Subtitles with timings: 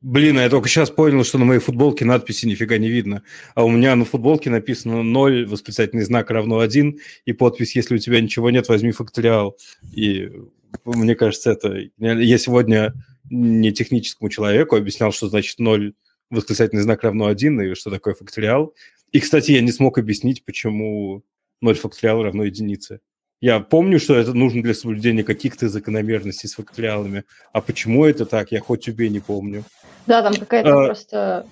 [0.00, 3.24] Блин, а я только сейчас понял, что на моей футболке надписи нифига не видно.
[3.56, 7.98] А у меня на футболке написано 0, восклицательный знак равно 1, и подпись «Если у
[7.98, 9.56] тебя ничего нет, возьми факториал».
[9.92, 10.30] И
[10.84, 11.76] мне кажется, это...
[11.98, 12.94] Я сегодня
[13.28, 15.92] не техническому человеку объяснял, что значит 0,
[16.30, 18.74] восклицательный знак равно 1, и что такое факториал.
[19.10, 21.24] И, кстати, я не смог объяснить, почему
[21.60, 23.00] 0 факториал равно единице.
[23.40, 27.24] Я помню, что это нужно для соблюдения каких-то закономерностей с факториалами.
[27.52, 29.64] А почему это так, я хоть убей не помню.
[30.06, 30.86] Да, там какая-то а...
[30.86, 31.46] просто...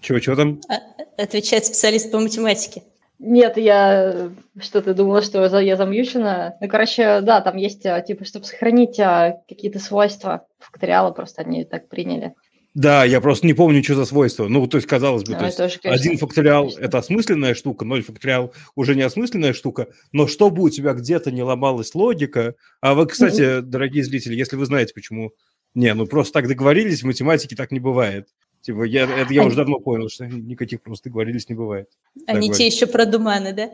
[0.00, 0.60] Чего-чего там?
[0.68, 2.82] А, отвечает специалист по математике.
[3.18, 6.56] Нет, я что-то думала, что я замьючена.
[6.60, 11.64] Ну, короче, да, там есть, а, типа, чтобы сохранить а, какие-то свойства факториала, просто они
[11.64, 12.34] так приняли.
[12.74, 14.46] Да, я просто не помню, что за свойство.
[14.46, 17.84] Ну, то есть, казалось бы, а, то есть тоже, конечно, один факториал это осмысленная штука,
[17.84, 22.54] ноль факториал– уже не осмысленная штука, но чтобы у тебя где-то не ломалась логика…
[22.80, 23.62] А вы, кстати, mm-hmm.
[23.62, 25.32] дорогие зрители, если вы знаете, почему…
[25.74, 28.28] Не, ну просто так договорились, в математике так не бывает.
[28.60, 29.48] Типа, я, это я Они...
[29.48, 31.88] уже давно понял, что никаких просто договорились не бывает.
[32.26, 33.70] Они те еще продуманы, да?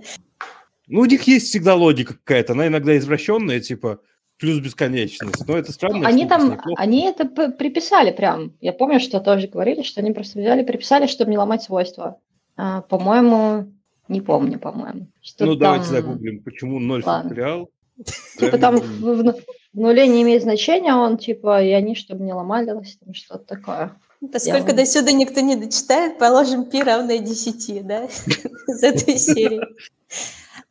[0.86, 4.00] Ну, у них есть всегда логика какая-то, она иногда извращенная, типа,
[4.38, 5.46] плюс бесконечность.
[5.46, 6.06] Но это странно.
[6.06, 8.52] Они там, они это приписали прям.
[8.60, 12.18] Я помню, что тоже говорили, что они просто взяли, приписали, чтобы не ломать свойства.
[12.56, 13.72] А, по-моему,
[14.08, 15.08] не помню, по-моему.
[15.22, 15.60] Что ну, там...
[15.60, 17.70] давайте загуглим, почему ноль факториал.
[18.38, 19.34] Типа там в, в
[19.72, 23.96] нуле не имеет значения, он типа, и они, чтобы не ломались, там что-то такое.
[24.32, 28.04] Поскольку до сюда никто не дочитает, положим пи равное 10, да,
[28.68, 29.62] из этой серии.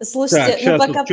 [0.01, 1.05] Слушайте, так, ну пока...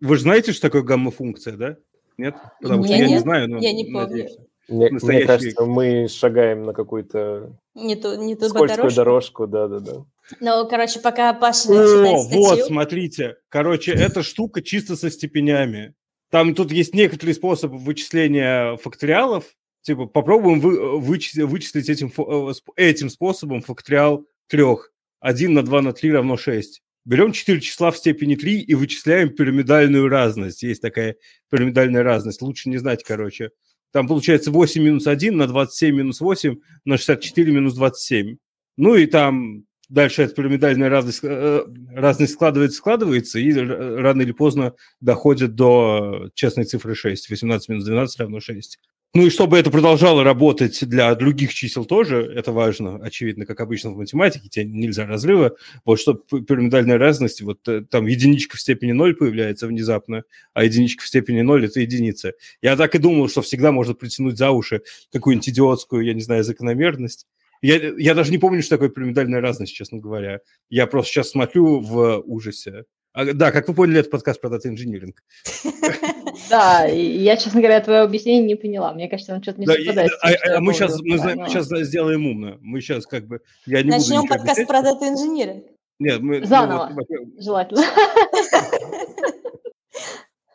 [0.00, 1.76] Вы же знаете, что такое гамма-функция, да?
[2.18, 2.36] Нет?
[2.60, 3.58] Потому что я не знаю, но...
[3.58, 4.28] Я не помню.
[4.68, 9.46] Мне, мне кажется, мы шагаем на какую-то не ту, не ту скользкую дорожку.
[9.46, 10.04] да, да, да.
[10.40, 12.40] Ну, короче, пока Паша О, читает статью...
[12.40, 13.36] вот, смотрите.
[13.48, 15.94] Короче, эта штука чисто со степенями.
[16.30, 19.44] Там тут есть некоторые способы вычисления факториалов.
[19.82, 24.92] Типа, попробуем вы, вычислить, вычислить этим, э, этим способом факториал трех.
[25.20, 26.82] 1 на 2 на 3 равно 6.
[27.04, 30.62] Берем 4 числа в степени 3 и вычисляем пирамидальную разность.
[30.62, 31.16] Есть такая
[31.50, 32.42] пирамидальная разность.
[32.42, 33.50] Лучше не знать, короче.
[33.92, 38.36] Там получается 8 минус 1 на 27 минус 8 на 64 минус 27.
[38.76, 44.74] Ну и там дальше эта пирамидальная разность, э, разность складывается, складывается, и рано или поздно
[45.00, 47.28] доходит до честной цифры 6.
[47.28, 48.78] 18 минус 12 равно 6.
[49.14, 53.90] Ну и чтобы это продолжало работать для других чисел тоже, это важно, очевидно, как обычно
[53.90, 55.54] в математике, тебе нельзя разрыва.
[55.84, 60.24] Вот чтобы пирамидальная разность, вот э, там единичка в степени 0 появляется внезапно,
[60.54, 62.32] а единичка в степени 0– это единица.
[62.62, 64.80] Я так и думал, что всегда можно притянуть за уши
[65.12, 67.26] какую-нибудь идиотскую, я не знаю, закономерность.
[67.60, 70.40] Я, я даже не помню, что такое пирамидальная разность, честно говоря.
[70.70, 72.84] Я просто сейчас смотрю в ужасе.
[73.12, 75.22] А, да, как вы поняли, это подкаст про дата-инжиниринг.
[76.52, 78.92] Да, я, честно говоря, твое объяснение не поняла.
[78.92, 80.12] Мне кажется, он что-то не совпадает.
[80.20, 81.16] А, а мы сейчас мы
[81.48, 82.58] сейчас сделаем умно.
[82.60, 83.40] Мы сейчас как бы...
[83.64, 85.64] Я не Начнем подкаст про дата-инжиниринг.
[85.98, 86.44] Нет, мы...
[86.44, 86.92] Заново,
[87.38, 87.84] желательно.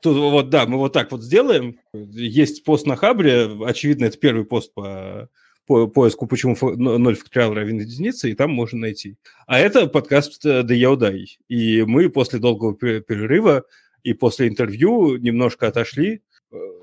[0.03, 1.79] Тут вот, да, мы вот так вот сделаем.
[1.93, 5.29] Есть пост на Хабре, очевидно, это первый пост по
[5.65, 9.17] по поиску, почему 0 факториал равен единице, и там можно найти.
[9.47, 11.39] А это подкаст «Да я удай».
[11.49, 13.65] И мы после долгого перерыва
[14.07, 16.21] и после интервью немножко отошли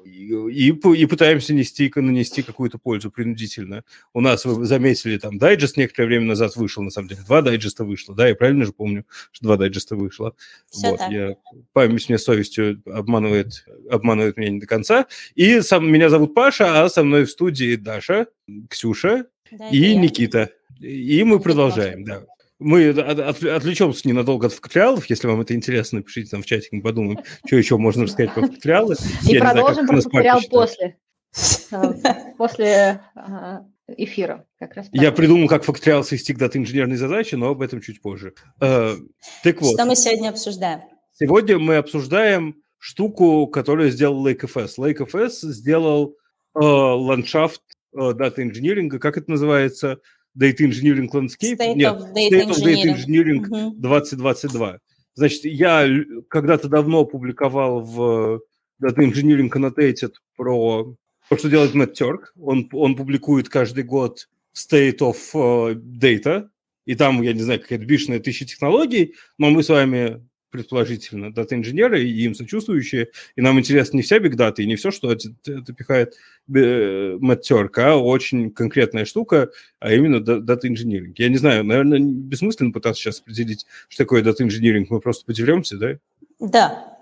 [0.05, 3.83] и, и пытаемся нести, нанести какую-то пользу принудительно.
[4.13, 7.85] У нас, вы заметили, там дайджест некоторое время назад вышел, на самом деле, два дайджеста
[7.85, 10.37] вышло, да, я правильно же помню, что два дайджеста вышло.
[10.71, 11.11] Все вот, так.
[11.11, 11.37] Я,
[11.73, 15.07] память мне совестью обманывает, обманывает меня не до конца.
[15.35, 18.27] И сам, меня зовут Паша, а со мной в студии Даша,
[18.69, 20.51] Ксюша да, и Никита.
[20.79, 22.27] И мы продолжаем, да.
[22.61, 26.83] Мы от, отвлечемся ненадолго от факториалов, если вам это интересно, пишите там в чатик, мы
[26.83, 28.95] подумаем, что еще можно рассказать про факториалы.
[29.29, 30.97] И продолжим про факториал после.
[32.39, 33.01] После
[33.89, 34.47] эфира.
[34.59, 38.35] Как раз Я придумал, как факториал свести к дата-инженерной задаче, но об этом чуть позже.
[38.61, 38.95] Э,
[39.43, 39.75] так вот.
[39.75, 40.81] Что мы сегодня обсуждаем?
[41.13, 44.79] Сегодня мы обсуждаем штуку, которую сделал LakeFS.
[44.79, 46.17] LakeFS сделал
[46.55, 47.61] э, ландшафт
[47.93, 49.99] э, дата-инженеринга, как это называется–
[50.35, 51.57] Data Engineering Landscape.
[51.57, 53.71] State Нет, of Data State of Data Engineering uh-huh.
[53.77, 54.79] 2022.
[55.15, 55.89] Значит, я
[56.29, 58.43] когда-то давно публиковал в
[58.83, 60.97] Data Engineering Annotated про
[61.29, 62.33] то, что делает Matt Turk.
[62.41, 66.49] Он, он публикует каждый год State of uh, Data,
[66.85, 72.05] и там, я не знаю, какая-то бешеная тысяча технологий, но мы с вами предположительно, дата-инженеры
[72.05, 75.73] и им сочувствующие, и нам интересно не вся бигдата и не все, что это, это
[75.73, 76.15] пихает
[76.47, 81.19] Мэттерк, а очень конкретная штука, а именно дата-инженеринг.
[81.19, 85.99] Я не знаю, наверное, бессмысленно пытаться сейчас определить, что такое дата-инженеринг, мы просто подеремся, да?
[86.39, 87.01] Да.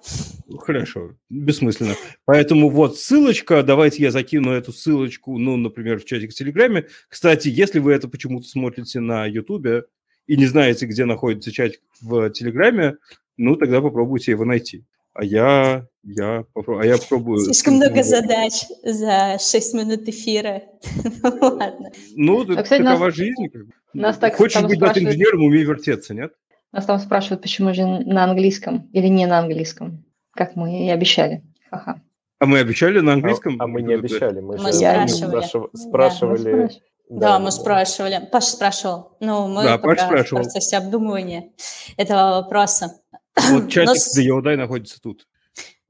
[0.60, 1.94] Хорошо, бессмысленно.
[2.25, 6.87] Поэтому вот ссылочка, давайте я закину эту ссылочку, ну, например, в чатик в Телеграме.
[7.06, 9.84] Кстати, если вы это почему-то смотрите на Ютубе
[10.26, 12.96] и не знаете, где находится чатик в Телеграме,
[13.42, 14.84] ну, тогда попробуйте его найти.
[15.14, 17.38] А я, я, попро- а я попробую...
[17.40, 20.62] Слишком много задач за 6 минут эфира.
[21.22, 21.90] Ладно.
[22.16, 23.48] Ну, А, кстати, такова нас- жизнь.
[23.52, 23.72] как бы.
[23.92, 26.32] нас так Хочешь быть спрашивают- дата-инженером, умей вертеться, нет?
[26.72, 30.04] Нас там спрашивают, почему же на английском или не на английском,
[30.34, 31.42] как мы и обещали.
[31.70, 32.00] Ха-ха.
[32.38, 33.56] А мы обещали на А, английском?
[33.60, 35.40] а мы не обещали, мы, Мы же спрашивали.
[35.40, 35.76] Да.
[35.76, 36.70] спрашивали.
[37.10, 38.26] Да, мы спрашивали.
[38.32, 39.16] Паша спрашивал.
[39.20, 40.40] Ну, мы Да, пока Паша спрашивал.
[40.40, 41.50] в процессе обдумывания
[41.98, 42.94] этого вопроса.
[43.37, 45.26] Вот чатик Но с Йодай находится тут.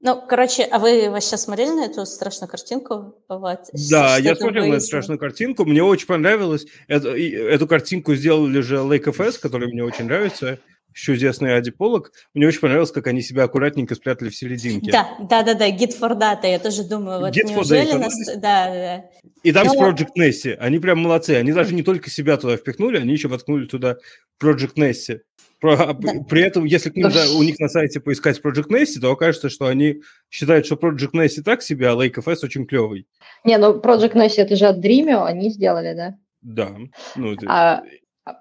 [0.05, 3.15] Ну, короче, а вы вообще смотрели на эту страшную картинку?
[3.29, 6.65] Вот, Да, я смотрел на эту страшную картинку, мне очень понравилось.
[6.89, 10.59] И эту картинку сделали же Lake FS, который мне очень нравится,
[10.93, 12.11] чудесный Ади Полок.
[12.33, 14.91] Мне очень понравилось, как они себя аккуратненько спрятали в серединке.
[14.91, 18.13] Да, да, да, да, Git for Data, я тоже думаю, вот Git неужели нас...
[18.35, 18.67] да?
[18.67, 19.05] Да.
[19.41, 20.55] И там с Но- Project Nessie.
[20.55, 21.31] Они прям молодцы.
[21.31, 23.95] Они даже не только себя туда впихнули, они еще воткнули туда
[24.41, 25.19] Project Nessie.
[25.63, 25.93] Про- а.
[25.93, 27.23] При этом, если к ним Да.
[27.37, 31.41] у них на сайте поискать Project Nessie, то окажется, что они считают, что Project Nessie
[31.41, 33.07] так себе, а Lake FS очень клевый.
[33.45, 36.15] Не, ну Project Nessie это же от Dreamio, они сделали, да?
[36.41, 36.75] Да.
[37.15, 37.83] Ну, это- А,
[38.25, 38.33] а,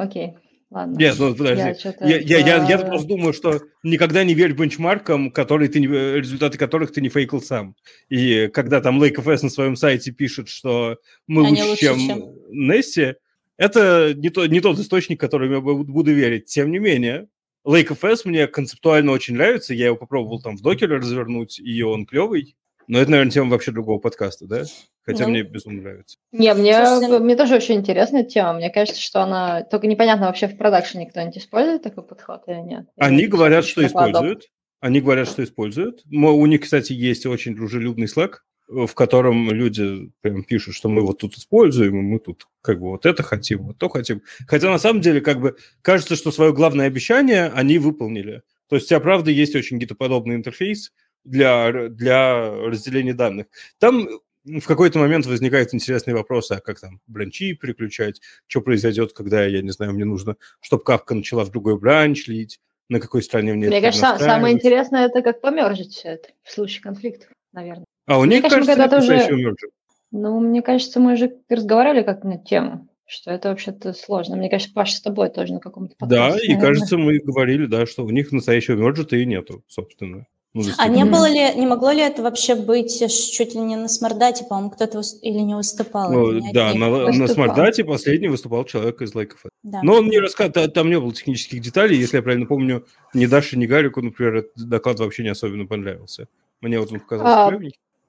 [0.00, 0.32] окей,
[0.70, 0.96] ладно.
[0.96, 1.60] Нет, ну подожди.
[2.00, 5.78] Я Я, я, я, я а, просто думаю, что никогда не верь бенчмаркам, которые ты
[5.78, 7.76] не, результаты которых ты не фейкал сам.
[8.08, 10.96] И когда там Lake FS на своем сайте пишет, что
[11.26, 13.14] мы Они лучше, лучше, чем- Несси,
[13.58, 16.46] это не, то, не тот источник, которым я бу- буду верить.
[16.46, 17.28] Тем не менее,
[17.66, 19.74] Lake FS мне концептуально очень нравится.
[19.74, 22.56] Я его попробовал там в докере развернуть, и он клевый.
[22.88, 24.64] Но это, наверное, тема вообще другого подкаста, да?
[25.04, 25.30] Хотя Ну.
[25.30, 26.18] мне безумно нравится.
[26.32, 28.54] Не, мне, Слушайте, мне тоже очень интересная тема.
[28.54, 29.62] Мне кажется, что она...
[29.62, 32.86] Только непонятно, вообще в продакшене кто-нибудь использует такой подход или нет.
[32.96, 34.48] Они говорят, что используют.
[34.80, 36.02] Они говорят, что используют.
[36.06, 38.38] Мо- У них, кстати, есть очень дружелюбный Slack,
[38.72, 42.90] в котором люди прям пишут, что мы вот тут используем, и мы тут как бы
[42.90, 44.22] вот это хотим, вот то хотим.
[44.46, 48.42] Хотя на самом деле как бы кажется, что свое главное обещание они выполнили.
[48.68, 50.92] То есть у тебя, правда, есть очень гитоподобный интерфейс
[51.24, 53.46] для, для разделения данных.
[53.78, 54.08] Там
[54.44, 59.62] в какой-то момент возникают интересные вопросы, а как там бранчи переключать, что произойдет, когда, я
[59.62, 63.68] не знаю, мне нужно, чтобы капка начала в другой бранч лить, на какой стороне мне
[63.68, 67.84] Мне кажется, са- самое интересное это как помержить все это в случае конфликтов, наверное.
[68.06, 69.54] А у Мне них, кажется, кажется, когда-то уже-.
[70.10, 74.36] Ну, мне кажется, мы уже разговаривали как на тему, что это вообще-то сложно.
[74.36, 76.68] Мне кажется, Паша с тобой тоже на каком-то Да, подкасте, и наверное.
[76.68, 80.26] кажется, мы говорили, да, что у них настоящего мерджа-то и нету, собственно.
[80.54, 83.88] Ну, А не было ли, не могло ли это вообще быть чуть ли не на
[83.88, 86.12] смардате, по-моему, кто-то выс- или не выступал?
[86.12, 87.28] Ну, не да, на, на Выступал.
[87.28, 89.48] смардате последний выступал человек из FS.
[89.62, 89.80] Да.
[89.82, 92.84] Но он не рассказывал, там не было технических деталей, если я правильно помню,
[93.14, 96.28] ни Даше, ни Гарику, например, этот доклад вообще не особенно понравился.
[96.60, 97.50] Мне вот он показался А.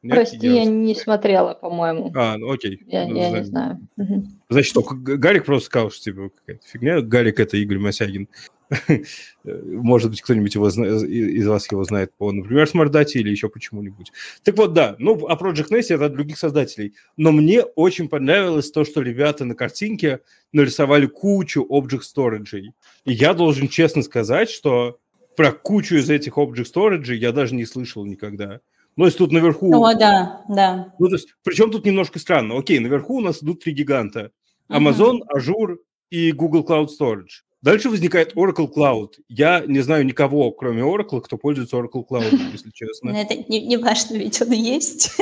[0.03, 2.11] Нет, Прости, я- не смотрела, по-моему.
[2.15, 2.81] А, ну окей.
[2.87, 3.43] Я, Ну, я знаю.
[3.43, 4.27] не знаю.
[4.49, 7.01] Значит, только Г- Гарик просто сказал, что типа какая-то фигня.
[7.01, 8.27] Гарик это Игорь Мосягин.
[9.43, 14.11] Может быть, кто-нибудь его зна- из вас его знает по, например, Смардате или еще почему-нибудь.
[14.43, 16.93] Так вот, да, ну, а Project Nessie это от других создателей.
[17.17, 20.19] Но мне очень понравилось то, что ребята на картинке
[20.51, 22.61] нарисовали кучу Object Storage.
[23.05, 24.97] И я должен честно сказать, что
[25.35, 28.59] про кучу из этих Object Storage я даже не слышал никогда.
[28.95, 29.73] Ну, если тут наверху...
[29.73, 30.93] О, да, да.
[30.99, 32.57] Ну, то есть, причем тут немножко странно.
[32.57, 34.31] Окей, наверху у нас идут три гиганта.
[34.69, 35.77] Amazon, Azure
[36.09, 37.43] и Google Cloud Storage.
[37.63, 39.13] Дальше возникает Oracle Cloud.
[39.29, 43.09] Я не знаю никого, кроме Oracle, кто пользуется Oracle Cloud, если Но честно.
[43.11, 45.17] это не, не важно, ведь он есть.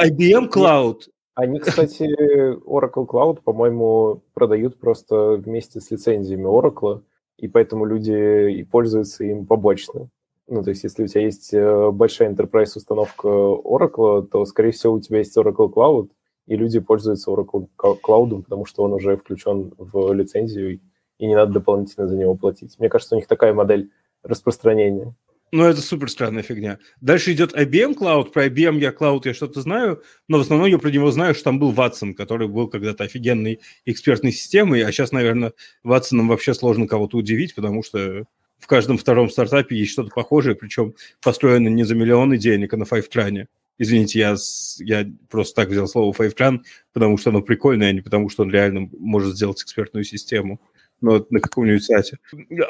[0.00, 1.00] IBM Cloud.
[1.34, 2.08] Они, кстати,
[2.64, 7.02] Oracle Cloud, по-моему, продают просто вместе с лицензиями Oracle,
[7.36, 10.08] и поэтому люди и пользуются им побочно.
[10.48, 14.94] Ну, то есть, если у тебя есть э, большая enterprise установка Oracle, то, скорее всего,
[14.94, 16.10] у тебя есть Oracle Cloud,
[16.46, 20.80] и люди пользуются Oracle Cloud, потому что он уже включен в лицензию,
[21.18, 22.78] и не надо дополнительно за него платить.
[22.78, 23.90] Мне кажется, у них такая модель
[24.22, 25.14] распространения.
[25.52, 26.78] Ну, это супер странная фигня.
[27.00, 28.32] Дальше идет IBM Cloud.
[28.32, 31.44] Про IBM я Cloud я что-то знаю, но в основном я про него знаю, что
[31.44, 35.52] там был Watson, который был когда-то офигенной экспертной системой, а сейчас, наверное,
[35.84, 38.26] Ватсоном вообще сложно кого-то удивить, потому что
[38.58, 42.84] в каждом втором стартапе есть что-то похожее, причем построено не за миллионы денег, а на
[42.84, 43.48] файвтране.
[43.78, 44.36] Извините, я,
[44.78, 48.50] я просто так взял слово файвтран, потому что оно прикольное, а не потому что он
[48.50, 50.60] реально может сделать экспертную систему.
[51.02, 52.18] Вот на каком-нибудь сайте.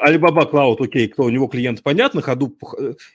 [0.05, 2.57] Alibaba Cloud, окей, кто у него клиент понятно, ходу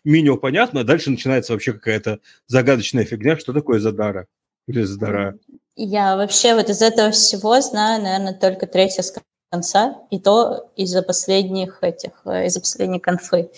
[0.05, 4.27] Минио понятно, а дальше начинается вообще какая-то загадочная фигня, что такое Задара
[4.67, 5.39] или Задара.
[5.77, 9.11] Я вообще вот из этого всего знаю, наверное, только третье с
[9.57, 13.51] конца, и то из-за последних этих, э, из-за последней конфы.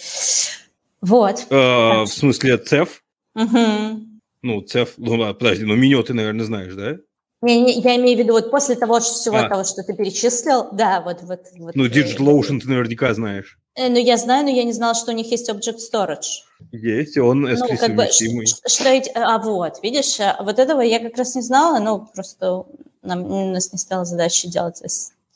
[1.01, 1.47] Вот.
[1.51, 2.89] Э, в смысле, CEF?
[3.35, 4.21] Мгм.
[4.43, 6.97] Ну, CEF, ну ладно, подожди, ну меню ты, наверное, знаешь, да?
[7.43, 9.49] Не, не, я имею в виду, вот после того, что всего А.
[9.49, 11.75] того, что ты перечислил, да, вот, вот, вот.
[11.77, 13.59] Ну, э, DigitalOcean ты наверняка знаешь.
[13.77, 16.43] э, ну, я знаю, но я не знала, что у них есть Object Storage.
[16.73, 20.99] Есть, он Ну, как бы, ш- что эти- а вот, видишь, а вот этого я
[21.01, 22.65] как раз не знала, ну, просто
[23.03, 24.81] нам, у нас не стала задача делать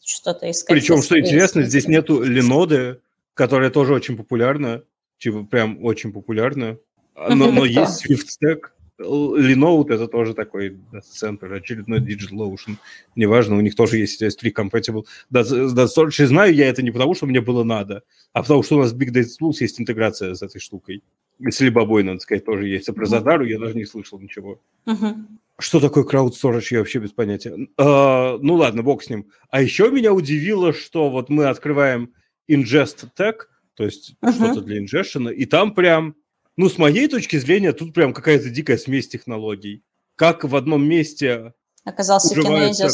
[0.09, 0.75] что-то искать.
[0.75, 3.01] Причем, что интересно, здесь нету Linode,
[3.35, 4.83] которая тоже очень популярна,
[5.19, 6.79] типа прям очень популярна,
[7.15, 8.61] но, но есть Swift Stack.
[8.99, 12.79] Linode это тоже такой центр, очередной DigitalOcean.
[13.15, 15.05] Неважно, у них тоже есть S3 compatible.
[15.31, 18.81] Да, и знаю я это не потому, что мне было надо, а потому что у
[18.81, 21.05] нас в Big Data Tools есть интеграция с этой штукой.
[21.39, 22.89] И с Libobой, надо сказать, тоже есть.
[22.89, 23.07] А про.
[23.07, 24.61] Задару я даже не слышал ничего.
[24.87, 25.39] Мгм.
[25.61, 27.57] Что такое storage, я вообще без понятия.
[27.77, 29.31] А, ну ладно, бог с ним.
[29.51, 32.15] А еще меня удивило, что вот мы открываем
[32.49, 33.35] ingest tag,
[33.75, 34.33] то есть Мгм.
[34.33, 36.15] что-то для ingestion, и там прям,
[36.57, 39.83] ну, с моей точки зрения, тут прям какая-то дикая смесь технологий.
[40.15, 42.93] Как в одном месте Оказался Kinesis.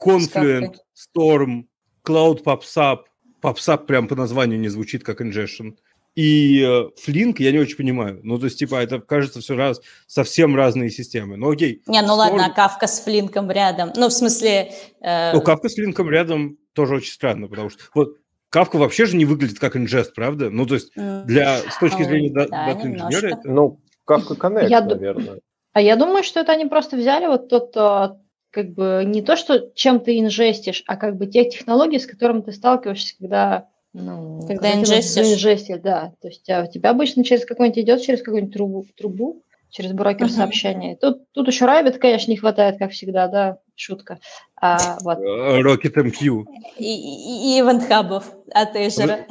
[0.00, 1.64] Confluent, Storm,
[2.04, 2.98] Cloud PubSub.
[3.42, 5.76] PubSub прям по названию не звучит как ingestion.
[6.16, 8.20] И э, Flink я не очень понимаю.
[8.22, 11.36] Ну, то есть, типа, это кажется все раз совсем разные системы.
[11.36, 11.82] Ну, окей.
[11.86, 13.92] Не, ну Storm- ладно, а Кавка с Флинком рядом.
[13.94, 14.72] Ну, в смысле...
[15.02, 18.16] э, Ну, Кавка с линком рядом тоже очень странно, потому что вот
[18.48, 20.48] Кавка вообще же не выглядит как ingest, правда?
[20.48, 24.80] Ну, то есть для, с точки ну, зрения да, да, это- Ну, Kafka Connect, Я
[24.80, 25.40] наверное.
[25.74, 28.16] А я думаю, что это они просто взяли вот тот, а,
[28.50, 32.06] как бы, не то, что чем ты ingest ишь, а как бы те технологии, с
[32.06, 33.68] которыми ты сталкиваешься, когда...
[33.98, 35.80] Ну, Когда ingest ишь.
[35.80, 36.12] да.
[36.20, 40.26] То есть а, у тебя обычно через какой-нибудь идет, через какую-нибудь трубу, трубу через брокер
[40.26, 40.34] Мгм.
[40.34, 40.96] сообщений.
[40.96, 44.18] Тут, тут еще Rabbit, конечно, не хватает, как всегда, да, шутка.
[44.60, 45.18] А, вот.
[45.18, 46.44] э, RocketMQ.
[46.76, 49.24] И, и, и Event Hub ов от Azure.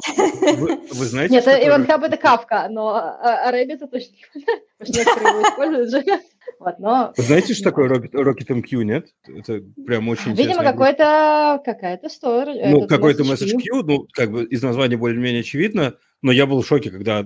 [0.56, 4.14] Вы, вы знаете, Нет, такое Иван Хаб это Kafka, но а, а Rabbit это точно
[4.16, 6.20] не хватает, потому что некоторые его используют же.
[6.58, 9.14] Вот, но Вы знаете, что такое Rocket, RocketMQ, нет?
[9.26, 12.46] Это прям очень Видимо, какой-то какая-то стор.
[12.46, 13.82] Ну, этот какой-то message queue.
[13.84, 17.24] ну, как бы из названия более-менее очевидно, но я был в шоке, когда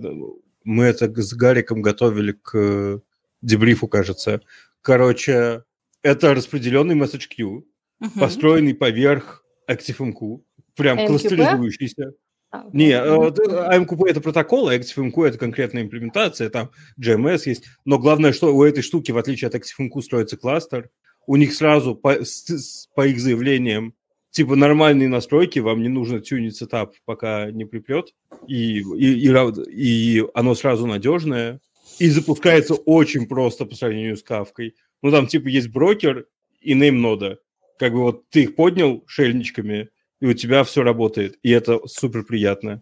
[0.65, 2.99] мы это с Гариком готовили к э,
[3.43, 4.41] дебрифу, кажется.
[4.83, 5.65] Короче,
[6.03, 7.63] это распределенный message queue,
[8.01, 8.19] Мгм.
[8.19, 10.41] построенный поверх ActiveMQ,
[10.77, 11.07] прям MQP?
[11.07, 12.13] кластеризующийся.
[12.53, 17.43] А, Не, э, вот, э, AMQP это протокол, а ActiveMQ это конкретная имплементация, там GMS
[17.47, 17.65] есть.
[17.85, 20.91] Но главное, что у этой штуки, в отличие от ActiveMQ, строится кластер.
[21.27, 23.95] У них сразу по, с- по их заявлениям
[24.31, 28.15] типа нормальные настройки, вам не нужно тюнить сетап, пока не припрет,
[28.47, 29.31] и, и, и,
[29.71, 31.61] и оно сразу надежное,
[31.99, 34.75] и запускается очень просто по сравнению с кавкой.
[35.03, 36.27] Ну, там типа есть брокер
[36.61, 37.39] и нейм-нода.
[37.79, 39.89] Как бы вот ты их поднял шельничками,
[40.21, 42.81] и у тебя все работает, и это супер приятно.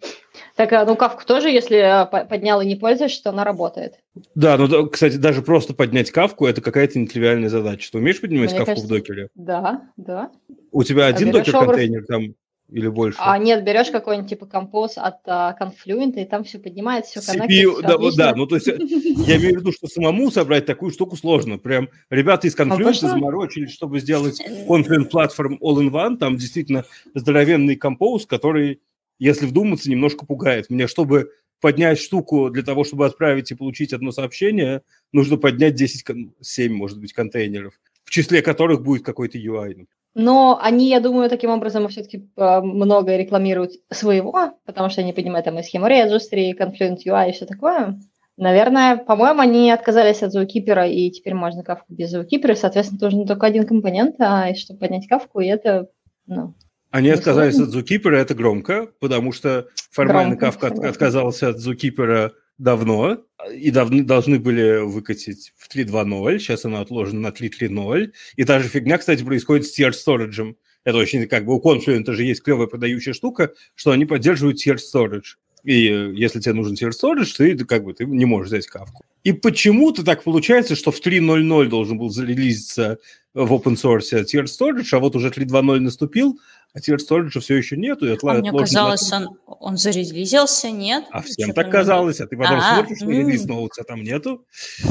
[0.56, 3.94] Так, а, ну Кавку тоже, если а, по- поднял и не пользуешься, то она работает.
[4.34, 7.90] Да, ну, кстати, даже просто поднять кавку– это какая-то нетривиальная задача.
[7.90, 9.28] Ты умеешь поднимать Мне кавку кажется, в докере?
[9.34, 10.30] Да, да.
[10.72, 12.34] У тебя один докер-контейнер там
[12.70, 13.18] или больше?
[13.20, 17.80] А нет, берешь какой-нибудь типа композ от а, Confluent, и там все поднимается, все CPU,
[17.82, 20.92] да, вот да, ну то есть э, я имею в виду, что самому собрать такую
[20.92, 21.58] штуку сложно.
[21.58, 23.08] Прям ребята из Confluent точно?
[23.08, 26.84] заморочились, чтобы сделать Confluent Platform All-in-One, там действительно
[27.14, 28.80] здоровенный композ, который,
[29.18, 30.68] если вдуматься, немножко пугает.
[30.68, 34.82] Мне, чтобы поднять штуку для того, чтобы отправить и получить одно сообщение,
[35.12, 39.86] нужно поднять 10, кон- 7, может быть, контейнеров, в числе которых будет какой-то UI.
[40.20, 45.58] Но они, я думаю, таким образом все-таки много рекламируют своего, потому что они понимают там
[45.60, 48.00] и схему Registry, и Confluent UI и все такое.
[48.36, 53.26] Наверное, по-моему, они отказались от Zookeeper, и теперь можно кавку без Zookeeper, и, соответственно, нужен
[53.28, 55.86] только один компонент, а чтобы поднять кавку, и это,
[56.26, 56.54] ну,
[56.90, 60.88] Они отказались от Zookeeper, это громко, потому что формально Громко, Kafka от- согласна.
[60.88, 67.28] отказался от Zookeeper давно, и давны, должны были выкатить в 3.2.0, сейчас она отложена на
[67.28, 70.56] 3.3.0, и та же фигня, кстати, происходит с tier storage.
[70.84, 74.76] Это очень, как бы, у Confluent же есть клевая продающая штука, что они поддерживают tier
[74.76, 75.36] storage.
[75.64, 79.04] И э, если тебе нужен tier storage, ты как бы ты не можешь взять кавку.
[79.24, 82.98] И почему-то так получается, что в 3.0.0 должен был зарелизиться
[83.34, 86.38] в open source tier storage, а вот уже 3.2.0 наступил,
[86.74, 88.06] а tier storage все еще нету.
[88.06, 91.04] И А мне на казалось, он, он зарелизился, нет?
[91.10, 94.44] а всем так казалось, а ты потом А, смотришь на релиз ноутс, а там нету.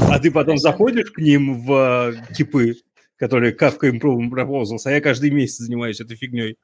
[0.10, 2.76] А ты потом заходишь к ним в э, кипы,
[3.18, 6.56] которые Kafka Improvement Proposals, а я каждый месяц занимаюсь этой фигней.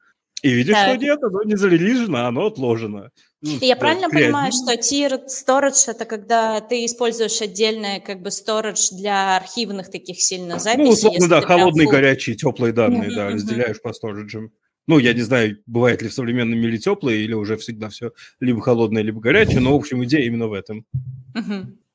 [0.42, 0.88] И видишь, Так.
[0.88, 3.08] что нет, оно не зарелижено, оно отложено.
[3.40, 4.26] Ну, Я да, правильно креативно.
[4.26, 10.20] понимаю, что tiered storage это когда ты используешь отдельное как бы storage для архивных таких
[10.20, 10.84] сильно записей?
[10.84, 13.34] Ну, условно, да, холодные, full- горячие, теплые данные, Мгм, да, мгм.
[13.34, 14.50] разделяешь по сториджам.
[14.86, 18.60] Ну, я не знаю, бывает ли в современном мире теплое или уже всегда все либо
[18.60, 20.84] холодное, либо горячее, но, в общем, идея именно в этом.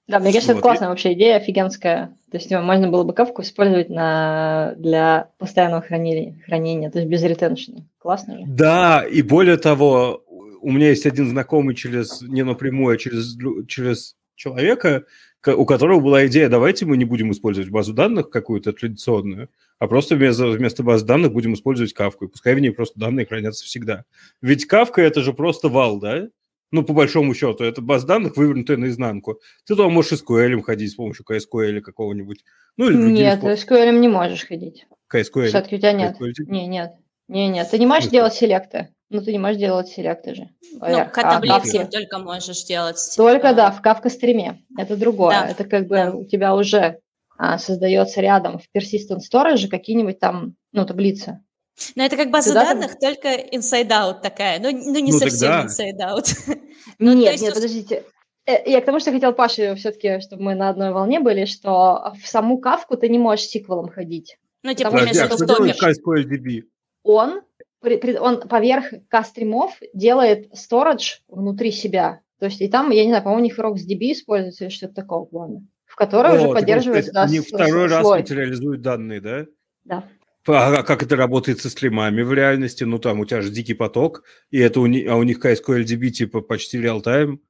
[0.07, 0.59] Да, мне кажется, вот.
[0.59, 2.15] это классная вообще идея, офигенская.
[2.31, 7.21] То есть можно было бы кавку использовать на, для постоянного хранения, хранения, то есть без
[7.21, 7.81] ретеншена.
[7.99, 8.43] Классно же.
[8.47, 10.23] Да, и более того,
[10.61, 15.03] у меня есть один знакомый через, не напрямую, а через, через человека,
[15.45, 20.15] у которого была идея, давайте мы не будем использовать базу данных какую-то традиционную, а просто
[20.15, 24.03] вместо, вместо баз данных будем использовать кавку, и пускай в ней просто данные хранятся всегда.
[24.41, 26.27] Ведь кавка– это же просто вал, да?
[26.71, 29.39] Ну, по большому счету, это баз данных, вывернутая наизнанку.
[29.65, 32.43] Ты туда можешь SQL ходить с помощью KSQL или какого-нибудь.
[32.77, 34.85] Ну, или нет, SQL не можешь ходить.
[35.11, 35.47] KSQL?
[35.47, 36.17] Все-таки у тебя нет.
[36.19, 36.91] Не, нет.
[37.27, 38.89] Не, нет, ты не можешь делать селекты.
[39.09, 40.49] Ну, ты не можешь делать селекты же.
[40.73, 42.99] Ну, таблицы а, только можешь делать.
[43.17, 44.63] Только, да, в Kafka стриме.
[44.77, 45.31] Это другое.
[45.31, 45.47] Да.
[45.47, 46.11] Это как бы да.
[46.11, 46.99] у тебя уже
[47.57, 51.41] создается рядом в persistent storage какие-нибудь там, ну, таблицы.
[51.95, 53.13] Но это как база данных, там...
[53.13, 54.59] только inside-out такая.
[54.59, 56.27] Ну, ну не ну, совсем inside-out.
[56.99, 57.43] ну, нет, есть...
[57.43, 58.03] нет, подождите.
[58.45, 62.13] Э, я к тому, что хотел Паше все-таки, чтобы мы на одной волне были, что
[62.21, 64.37] в саму кавку ты не можешь сиквелом ходить.
[64.63, 65.77] Ну, типа, Подожди, а что делает
[67.03, 67.41] Он
[68.19, 72.19] он поверх кастримов делает storage внутри себя.
[72.39, 75.25] То есть и там, я не знаю, по-моему, у них RocksDB используется или что-то такого
[75.25, 77.11] плана, в которой О, уже поддерживается...
[77.11, 79.45] Да, они второй раз материализуют данные, да?
[79.83, 80.03] Да.
[80.47, 82.85] А как это работает со стримами в реальности?
[82.85, 86.09] Ну, там у тебя же дикий поток, и это у них, а у них KSQL-DB
[86.09, 87.41] типа почти реал-тайм.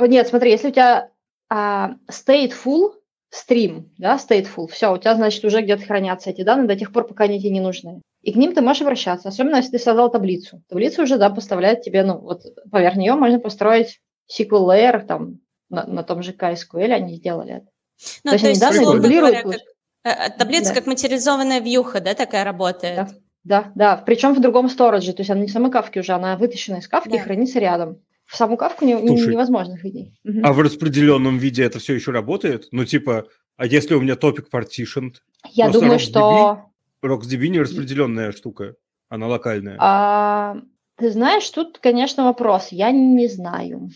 [0.00, 1.10] Нет, смотри, если у тебя
[1.50, 2.92] а, stateful
[3.30, 7.06] стрим, да, stateful, все, у тебя, значит, уже где-то хранятся эти данные до тех пор,
[7.06, 10.10] пока они тебе не нужны и к ним ты можешь обращаться, особенно если ты создал
[10.10, 10.60] таблицу.
[10.68, 15.38] Таблица уже, да, поставляет тебе, ну, вот поверх нее можно построить SQL layer, там,
[15.68, 17.66] на, на том же KSQL они сделали это.
[18.24, 19.42] Ну, то, то есть, данные дублируют.
[19.42, 19.58] Говоря,
[20.02, 20.74] как, э, таблица да.
[20.74, 22.96] как материализованная вьюха, да, такая работает?
[22.96, 23.08] Да,
[23.44, 23.96] да, да.
[23.96, 27.10] причем в другом стороже, то есть она не самой кавки уже, она вытащена из кавки
[27.10, 27.16] да.
[27.16, 28.00] и хранится рядом.
[28.26, 30.12] В саму кавку не, Слушай, невозможно ходить.
[30.42, 32.66] А в распределенном виде это все еще работает?
[32.72, 33.26] Ну, типа,
[33.56, 35.14] а если у меня топик partitioned?
[35.52, 36.70] Я думаю, что...
[37.04, 38.74] RocksDB не распределенная штука,
[39.08, 39.76] она локальная.
[39.78, 40.56] А,
[40.96, 42.68] ты знаешь, тут, конечно, вопрос.
[42.70, 43.90] Я не знаю.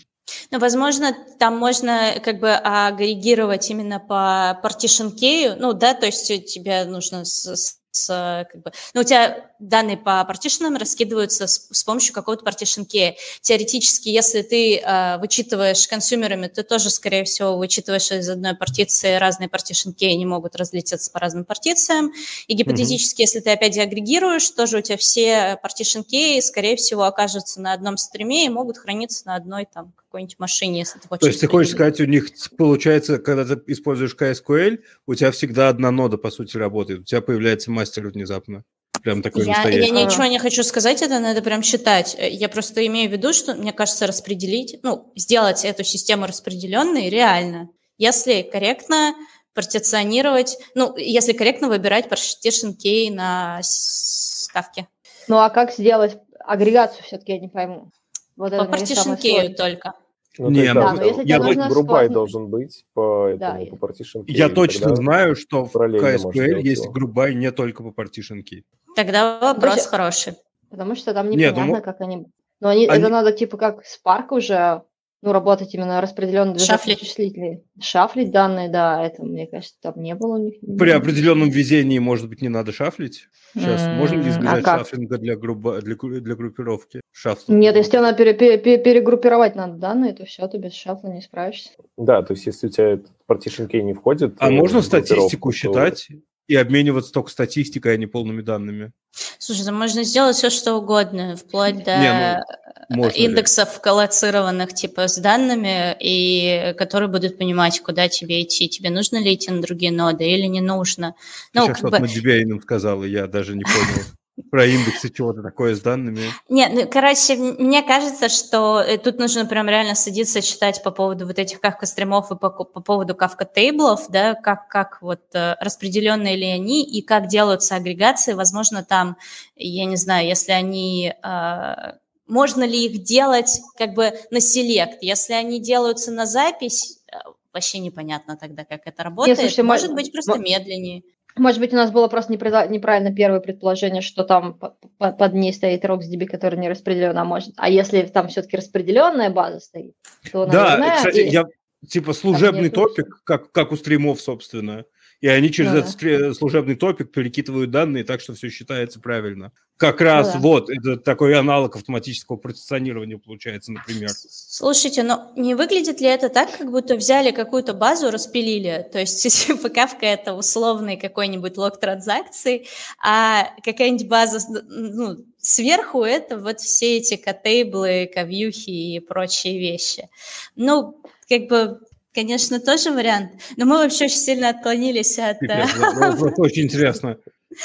[0.50, 5.10] Ну, возможно, там можно как бы агрегировать именно по partition
[5.58, 10.24] ну, да, то есть тебе нужно с, с, как бы, ну, у тебя данные по
[10.24, 13.14] партишенам раскидываются с, с помощью какого-то partition key.
[13.42, 19.48] Теоретически, если ты э, вычитываешь консюмерами, ты тоже, скорее всего, вычитываешь из одной партиции разные
[19.48, 22.12] partition key, они могут разлететься по разным партициям.
[22.48, 23.24] И гипотетически, mm-hmm.
[23.24, 27.96] если ты опять агрегируешь, тоже у тебя все partition key, скорее всего, окажутся на одном
[27.96, 31.20] стриме и могут храниться на одной там какой-нибудь машине, если ты хочешь.
[31.20, 35.68] То есть ты хочешь сказать, у них получается, когда ты используешь KSQL, у тебя всегда
[35.68, 37.00] одна нода, по сути, работает.
[37.00, 38.64] У тебя появляется мастер внезапно.
[39.02, 42.16] Прям такой я, я ничего не хочу сказать, это надо прям считать.
[42.18, 47.70] Я просто имею в виду, что, мне кажется, распределить, ну, сделать эту систему распределенной реально.
[47.98, 49.14] Если корректно
[49.54, 54.88] партиционировать, ну, если корректно выбирать partition key на ставке.
[55.28, 57.90] Ну, а как сделать агрегацию, все-таки я не пойму.
[58.36, 59.94] Вот по partition key только.
[60.38, 64.32] Ну, не, есть, да, ну, я грубай должен быть по, да, этому, по partition key.
[64.32, 68.62] Я точно знаю, что в KSQL есть грубай не только по partition key.
[68.96, 70.34] Тогда вопрос Потому хороший.
[70.70, 72.26] Потому что там непонятно, Нет, ну, как они...
[72.60, 73.02] Но они, они...
[73.02, 74.82] это надо типа как Spark уже
[75.22, 77.00] ну, работать именно распределенно Шафлить.
[77.00, 77.62] вычислители.
[77.78, 80.54] Шафлить данные, да, это, мне кажется, там не было у них.
[80.78, 83.28] При определенном везении, может быть, не надо шафлить?
[83.52, 87.02] Сейчас mm, можно ли избежать а шафлинга для, грубо, для, для группировки?
[87.12, 87.60] Шафлинг.
[87.60, 91.08] Нет, если тебе надо пере, пере, пере, перегруппировать надо данные, то все, ты без шафла
[91.08, 91.70] не справишься.
[91.98, 94.36] Да, то есть если у тебя partition key не входит...
[94.38, 96.08] А можно статистику считать?
[96.50, 98.90] И обмениваться только статистикой, а не полными данными.
[99.38, 102.44] Слушай, да можно сделать все, что угодно, вплоть до не,
[102.88, 103.80] ну, индексов ли?
[103.80, 108.68] коллоцированных типа с данными, и которые будут понимать, куда тебе идти.
[108.68, 111.14] Тебе нужно ли идти на другие ноды или не нужно.
[111.54, 112.08] Ну, Сейчас что-то бы...
[112.08, 114.04] на Debian сказал, и я даже не понял
[114.50, 116.22] про индексы чего-то такое с данными.
[116.48, 121.26] Нет, ну, короче, мне кажется, что э, тут нужно прям реально садиться, читать по поводу
[121.26, 126.46] вот этих кавка-стримов и по, по поводу кавка-тейблов, да, как, как вот э, распределенные ли
[126.46, 128.32] они и как делаются агрегации.
[128.32, 129.16] Возможно, там,
[129.56, 131.14] я не знаю, если они...
[131.22, 135.02] Э, можно ли их делать как бы на селект?
[135.02, 137.16] Если они делаются на запись, э,
[137.52, 139.38] вообще непонятно тогда, как это работает.
[139.38, 141.02] Нет, слушайте, Может быть, просто медленнее.
[141.36, 144.58] Может быть, у нас было просто неправильно первое предположение, что там
[144.98, 147.54] под ней стоит RocksDB, который не распределен, а может.
[147.56, 149.94] А если там все-таки распределенная база стоит,
[150.32, 150.88] то, наверное...
[150.88, 151.28] Да, кстати, и...
[151.28, 151.44] я
[151.88, 154.84] типа служебный топик, как, как у стримов, собственно.
[155.20, 156.34] И они через ну, этот да.
[156.34, 159.52] служебный топик перекидывают данные так, что все считается правильно.
[159.76, 160.38] Как раз да.
[160.38, 164.10] вот это такой аналог автоматического процессионирования получается, например.
[164.10, 168.86] Слушайте, но не выглядит ли это так, как будто взяли какую-то базу, распилили?
[168.92, 172.68] То есть Kafka это условный какой-нибудь лог транзакций,
[173.02, 180.08] а какая-нибудь база ну, сверху это вот все эти котейблы, ковьюхи и прочие вещи.
[180.56, 181.80] Ну, как бы
[182.14, 183.32] Конечно, тоже вариант.
[183.56, 185.38] Но мы вообще очень сильно отклонились от...
[185.38, 187.18] Пипец, это очень интересно.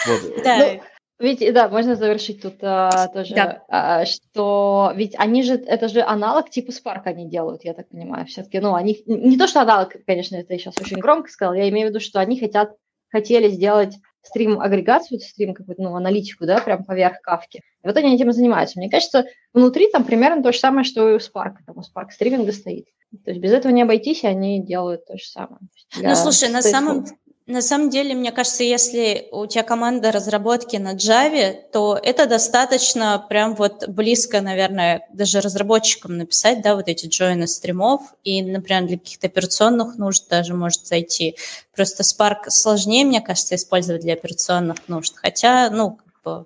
[0.06, 0.22] Вот.
[0.44, 0.58] Да.
[0.58, 0.82] Ну,
[1.18, 3.64] ведь, да, можно завершить тут а, тоже, да.
[3.70, 8.26] а, что ведь они же, это же аналог типа Spark они делают, я так понимаю,
[8.26, 11.70] все-таки, ну, они, не то, что аналог, конечно, это я сейчас очень громко сказал, я
[11.70, 12.76] имею в виду, что они хотят,
[13.10, 17.62] хотели сделать стрим-агрегацию, стрим, какую-то, ну, аналитику, да, прям поверх кавки.
[17.84, 18.80] И вот они этим и занимаются.
[18.80, 21.56] Мне кажется, внутри там примерно то же самое, что и у Spark.
[21.66, 22.88] Там у Spark стриминга стоит.
[23.24, 25.62] То есть без этого не обойтись, и они делают то же самое.
[25.96, 27.06] Ну, слушай, на самом,
[27.48, 33.24] на самом деле, мне кажется, если у тебя команда разработки на Java, то это достаточно
[33.30, 38.98] прям вот близко, наверное, даже разработчикам написать, да, вот эти джойны стримов, и, например, для
[38.98, 41.36] каких-то операционных нужд даже может зайти.
[41.76, 46.46] Просто Spark сложнее, мне кажется, использовать для операционных нужд, хотя, ну, как бы,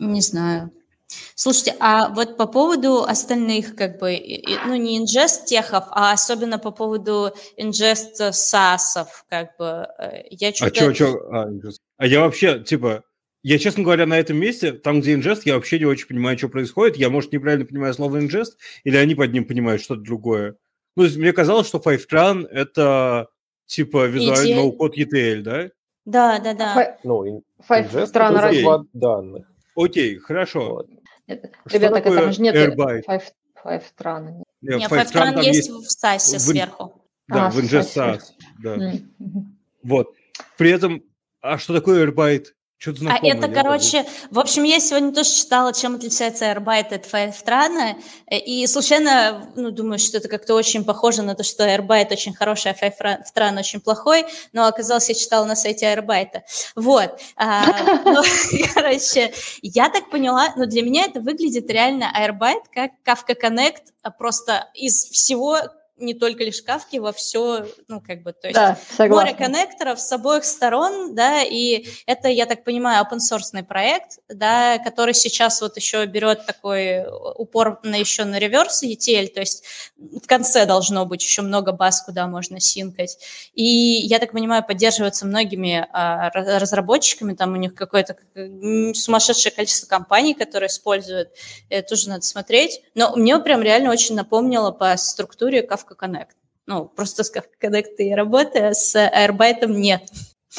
[0.00, 0.72] не знаю,
[1.34, 4.18] Слушайте, а вот по поводу остальных, как бы,
[4.66, 10.70] ну, не ingest техов, а особенно по поводу ingest сасов, как бы, э, я что-то...
[10.70, 11.12] А что, что?
[11.32, 11.48] А,
[11.98, 13.04] а я вообще, типа,
[13.42, 16.48] я, честно говоря, на этом месте, там, где ingest, я вообще не очень понимаю, что
[16.48, 16.96] происходит.
[16.96, 18.52] Я, может, неправильно понимаю слово ingest,
[18.84, 20.56] или они под ним понимают что-то другое.
[20.96, 23.28] Ну, мне казалось, что Fivetran— это,
[23.66, 25.70] типа, визуальный ноу-код ETL, да?
[26.04, 26.98] Да, да, да.
[27.04, 29.46] Ну, Fivetran— это данных.
[29.74, 30.74] Окей, хорошо.
[30.74, 30.88] Вот.
[31.66, 32.54] Ребята, там же нет
[33.62, 34.42] Five, Trun.
[34.62, 36.94] Нет, Five Trun есть в САСе сверху.
[37.28, 38.22] Да, а, в Ingest SAS.
[38.58, 38.92] Да.
[39.82, 40.14] Вот.
[40.56, 41.02] При этом,
[41.40, 42.46] а что такое AirByte?
[42.80, 48.02] Что-то а это, короче, в общем, я сегодня тоже читала, чем отличается Airbyte от Fivetran,
[48.30, 52.72] и случайно, ну, думаю, что это как-то очень похоже на то, что Airbyte очень хороший,
[52.72, 56.40] а Fivetran очень плохой, но оказалось, я читала на сайте Airbyte.
[56.74, 57.20] Вот.
[57.36, 57.66] А,
[58.74, 64.10] короче, я так поняла, но для меня это выглядит реально Airbyte как Kafka Connect, а
[64.10, 65.58] просто из всего
[66.00, 70.12] не только лишь кавки, во все, ну, как бы, то есть да, море коннекторов с
[70.12, 75.76] обоих сторон, да, и это, я так понимаю, open source проект, да, который сейчас вот
[75.76, 77.04] еще берет такой
[77.36, 79.64] упор на еще на реверс ETL, то есть
[79.96, 83.18] в конце должно быть еще много баз, куда можно синкать.
[83.54, 88.16] И, я так понимаю, поддерживается многими а, разработчиками, там у них какое-то
[88.94, 91.30] сумасшедшее количество компаний, которые используют,
[91.68, 96.36] это тоже надо смотреть, но мне прям реально очень напомнило по структуре Kafka Kafka Connect.
[96.66, 100.02] Ну, просто с Kafka Connect я работаю, а с Airbyte нет.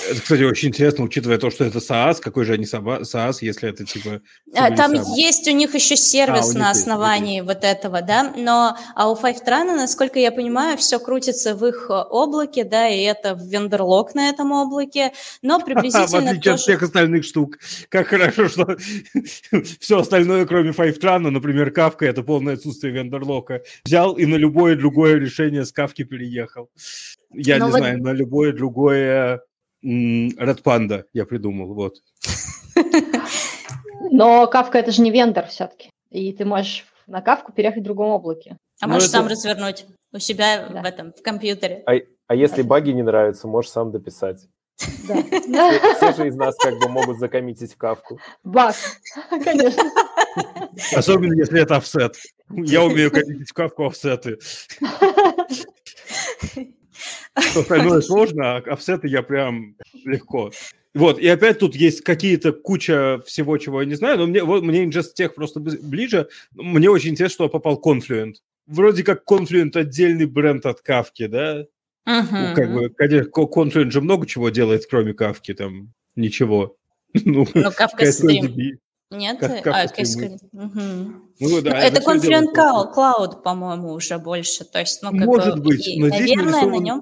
[0.10, 3.84] Это, кстати, очень интересно, учитывая то, что это SaaS, какой же они SaaS, если это
[3.84, 4.22] типа...
[4.56, 7.48] А, там есть у них еще сервис а, на основании есть.
[7.48, 12.64] вот этого, да, но а у Fivetran, насколько я понимаю, все крутится в их облаке,
[12.64, 17.58] да, и это вендерлог на этом облаке, но приблизительно В отличие от всех остальных штук.
[17.90, 18.78] Как хорошо, что
[19.80, 25.16] все остальное, кроме Fivetran, например, Kafka, это полное отсутствие вендерлока, взял и на любое другое
[25.16, 26.70] решение с Kafka переехал.
[27.34, 29.42] Я но не знаю, на любое другое
[29.84, 31.96] Red Panda я придумал, вот.
[34.12, 35.90] Но кавка это же не вендор все-таки.
[36.10, 38.58] И ты можешь на кавку переехать в другом облаке.
[38.82, 39.20] А ну, можешь это...
[39.20, 40.82] сам развернуть у себя да.
[40.82, 41.84] в этом, в компьютере.
[41.86, 41.94] А,
[42.28, 44.48] а если баги не нравятся, можешь сам дописать.
[45.08, 45.22] Да.
[45.22, 48.20] Все, все же из нас как бы могут закоммитить в кавку.
[48.44, 48.76] Баг,
[49.30, 49.84] конечно.
[50.96, 52.18] Особенно, если это офсет.
[52.50, 54.40] Я умею коммитить в кавку офсеты.
[57.36, 60.52] Остальное сложно, а офсеты я прям легко.
[60.94, 64.62] Вот, и опять тут есть какие-то куча всего, чего я не знаю, но мне, вот,
[64.62, 66.28] мне Ingest Tech просто ближе.
[66.52, 68.36] Мне очень интересно, что попал Confluent.
[68.68, 71.62] Вроде как Confluent отдельный бренд от Кавки, да?
[72.08, 72.26] Uh-huh.
[72.32, 76.76] Ну, как бы, конечно, Confluent же много чего делает, кроме Кавки, там, ничего.
[77.26, 78.78] Ну, ну Кавка Stream.
[79.12, 79.40] Нет?
[79.40, 79.88] Как, как а.
[80.54, 80.82] Угу.
[81.42, 84.64] Ну, да, это Confluent Cloud, по-моему, уже больше.
[84.64, 86.72] То есть, ну, как Может бы, быть, но здесь наверное, нарисован...
[86.72, 87.02] на нем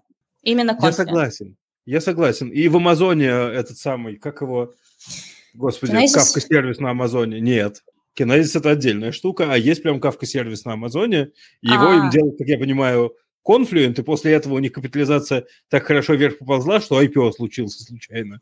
[0.49, 0.85] именно Confluent.
[0.85, 1.57] Я согласен.
[1.85, 2.49] Я согласен.
[2.49, 4.73] И в Амазоне этот самый, как его,
[5.53, 6.17] господи, Kinesis?
[6.17, 7.39] Kafka сервис на Амазоне.
[7.39, 7.83] Нет.
[8.17, 11.31] Kinesis это отдельная штука, а есть прям Kafka сервис на Амазоне.
[11.61, 11.95] Его А-а-а.
[11.95, 12.11] им а.
[12.11, 13.15] делают, как я понимаю,
[13.47, 18.41] Confluent, и после этого у них капитализация так хорошо вверх поползла, что IPO случился случайно.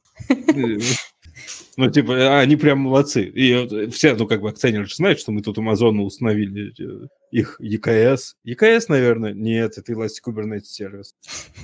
[1.78, 3.24] Ну, типа, они прям молодцы.
[3.24, 6.74] И все, ну, как бы, акционеры же знают, что мы тут Амазону установили.
[7.32, 8.36] Их EKS.
[8.46, 9.34] EKS, наверное?
[9.34, 11.16] Нет, это Elastic Kubernetes сервис.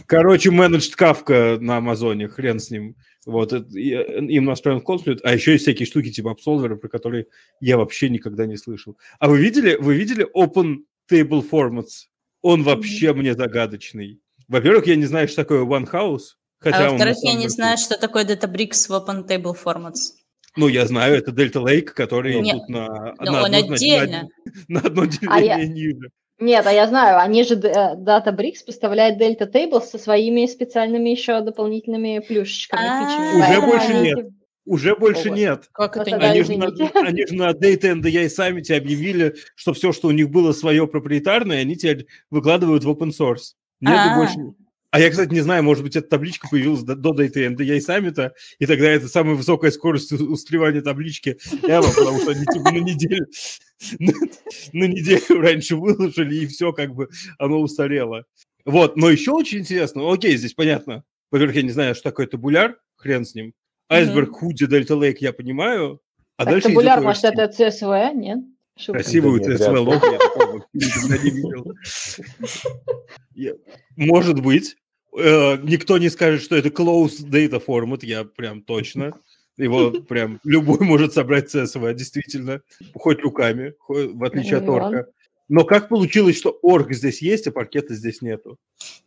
[0.06, 2.96] Короче, Managed Kafka на Амазоне, хрен с ним.
[3.26, 7.28] Вот, им настроен Confluent, а еще есть всякие штуки типа Absolver, про которые
[7.62, 8.98] я вообще никогда не слышал.
[9.20, 12.08] А вы видели, вы видели Open Table Formats?
[12.42, 13.14] Он вообще mm-hmm.
[13.14, 14.20] мне загадочный.
[14.50, 16.36] Во-первых, я не знаю, что такое One House.
[16.60, 20.23] Хотя а во-вторых, я не знаю, что такое Databricks в Open Table Formats.
[20.56, 22.58] Ну, я знаю, это Delta Lake, который Нет.
[22.58, 24.30] тут на, Но на, он одно, отдельно.
[24.68, 25.66] на, на одно деление а я...
[25.66, 26.10] ниже.
[26.40, 31.42] Нет, а я знаю, они же э, Databricks поставляет Delta Tables со своими специальными еще
[31.42, 33.42] дополнительными плюшечками, фичами.
[33.42, 34.30] Уже больше нет.
[34.66, 35.70] Уже больше нет.
[35.74, 40.08] Как это они, же на, они же на Data NDI Summit объявили, что все, что
[40.08, 43.56] у них было свое проприетарное, они теперь выкладывают в open source.
[43.82, 44.36] Нет больше.
[44.94, 48.32] А я, кстати, не знаю, может быть, эта табличка появилась до, до Data NDI Summit,
[48.60, 53.26] и тогда это самая высокая скорость устаревания таблички ever, потому что они типа на неделю,
[54.00, 54.14] на,
[54.72, 58.26] на неделю раньше выложили, и все, как бы, оно устарело.
[58.66, 61.04] Вот, но еще очень интересно, окей, здесь понятно.
[61.32, 63.56] Во-первых, я не знаю, что такое табуляр, хрен с ним.
[63.90, 64.34] Айсберг, mm-hmm.
[64.34, 66.02] худи, Дельта Лейк, я понимаю.
[66.38, 68.42] А так дальше табуляр, может, это CSV, нет?
[68.78, 69.02] Шутка.
[69.02, 71.74] Красивую CSV логу я никогда не видел.
[73.96, 74.76] Может быть.
[75.18, 79.14] Э, никто не скажет, что это closed data format, я прям точно.
[79.58, 82.62] Его прям любой может собрать CSV, действительно,
[82.96, 85.08] хоть руками, хоть, в отличие от орка.
[85.50, 88.58] Но как получилось, что орг здесь есть, а паркета здесь нету?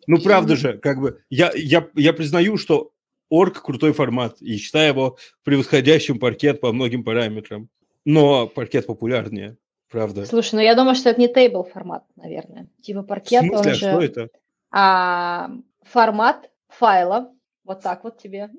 [0.07, 2.92] Ну, правда же, как бы, я, я, я признаю, что
[3.29, 7.69] орг крутой формат, и считаю его превосходящим паркет по многим параметрам.
[8.05, 9.57] Но паркет популярнее,
[9.90, 10.27] правда.
[10.27, 12.69] Слушай, ну я думаю, что это не тейбл формат, наверное.
[12.83, 13.79] Типа паркет, В смысле, он а же...
[13.79, 14.29] что это?
[14.71, 15.51] А,
[15.90, 17.33] формат файла,
[17.64, 18.51] вот так вот тебе.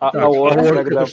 [0.00, 1.06] А, а орг, это?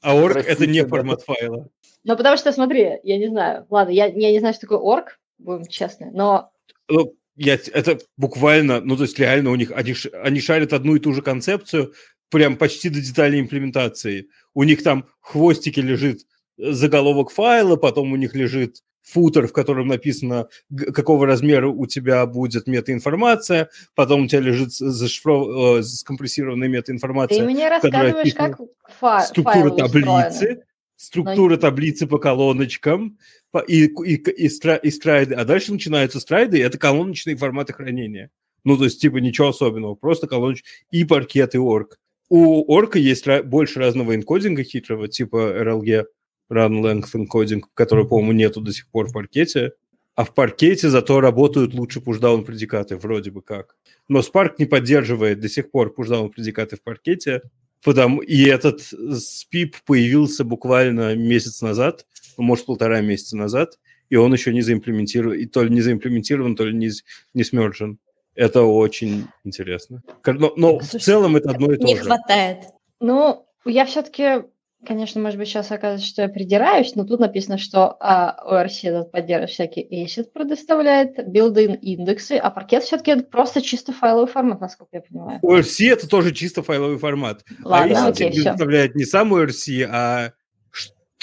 [0.00, 1.68] А орг это не формат файла.
[2.04, 5.18] Ну, потому что, смотри, я не знаю, ладно, я, я не знаю, что такое орг,
[5.38, 6.50] будем честны, но...
[6.88, 11.00] Ну, я, это буквально, ну, то есть реально у них, они, они шарят одну и
[11.00, 11.92] ту же концепцию,
[12.30, 14.28] прям почти до деталей имплементации.
[14.54, 16.22] У них там хвостики лежит
[16.56, 20.48] заголовок файла, потом у них лежит футер, в котором написано,
[20.94, 25.78] какого размера у тебя будет метаинформация, потом у тебя лежит зашифров...
[25.78, 27.38] Э, скомпрессированная метаинформация.
[27.38, 28.60] Ты мне рассказываешь, как
[29.00, 30.62] фа- структура таблицы, устроены.
[30.96, 31.56] структура Но...
[31.56, 33.18] таблицы по колоночкам
[33.66, 38.30] и, и, и, и страйды, а дальше начинаются страйды, и это колоночные форматы хранения.
[38.64, 41.98] Ну, то есть, типа, ничего особенного, просто колоночки и паркет, и орг.
[42.28, 46.04] У орка есть больше разного энкодинга хитрого, типа RLG,
[46.50, 49.72] Run Length Encoding, который, по-моему, нету до сих пор в паркете.
[50.14, 53.76] А в паркете зато работают лучше пушдаун предикаты, вроде бы как.
[54.08, 57.42] Но Spark не поддерживает до сих пор пушдаун предикаты в паркете,
[57.84, 62.04] потому и этот спип появился буквально месяц назад,
[62.36, 63.78] ну, может, полтора месяца назад,
[64.10, 66.90] и он еще не заимплементирован, и то ли не заимплементирован, то ли не,
[67.34, 68.00] не смержен.
[68.34, 70.02] Это очень интересно.
[70.26, 72.02] Но, но в целом это одно и то не же.
[72.02, 72.58] Не хватает.
[73.00, 74.44] Ну, я все-таки
[74.86, 79.10] Конечно, может быть, сейчас оказывается, что я придираюсь, но тут написано, что а, ORC этот
[79.10, 85.00] поддерживает всякие ACID предоставляет, билды индексы, а паркет все-таки просто чисто файловый формат, насколько я
[85.00, 85.40] понимаю.
[85.42, 87.44] ORC это тоже чисто файловый формат.
[87.64, 88.98] Ладно, а окей, предоставляет все.
[88.98, 90.32] не сам ORC, а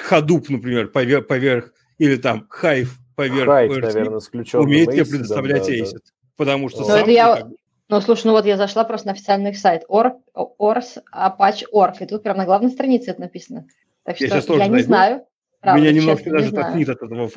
[0.09, 5.73] Hadoop, например, поверх, поверх или там Hive поверх Hive, ORC, наверное, умеет тебе предоставлять да,
[5.73, 5.91] ACID.
[5.93, 5.99] Да.
[6.35, 7.35] Потому что но сам это я...
[7.37, 7.47] Как
[7.88, 12.06] ну, слушай, ну вот я зашла просто на официальный сайт Org, Ors Apache Org, и
[12.06, 13.67] тут прямо на главной странице это написано.
[14.04, 15.26] Так что я, я не знаю.
[15.62, 17.30] Правда, Меня немножко даже токнит от этого.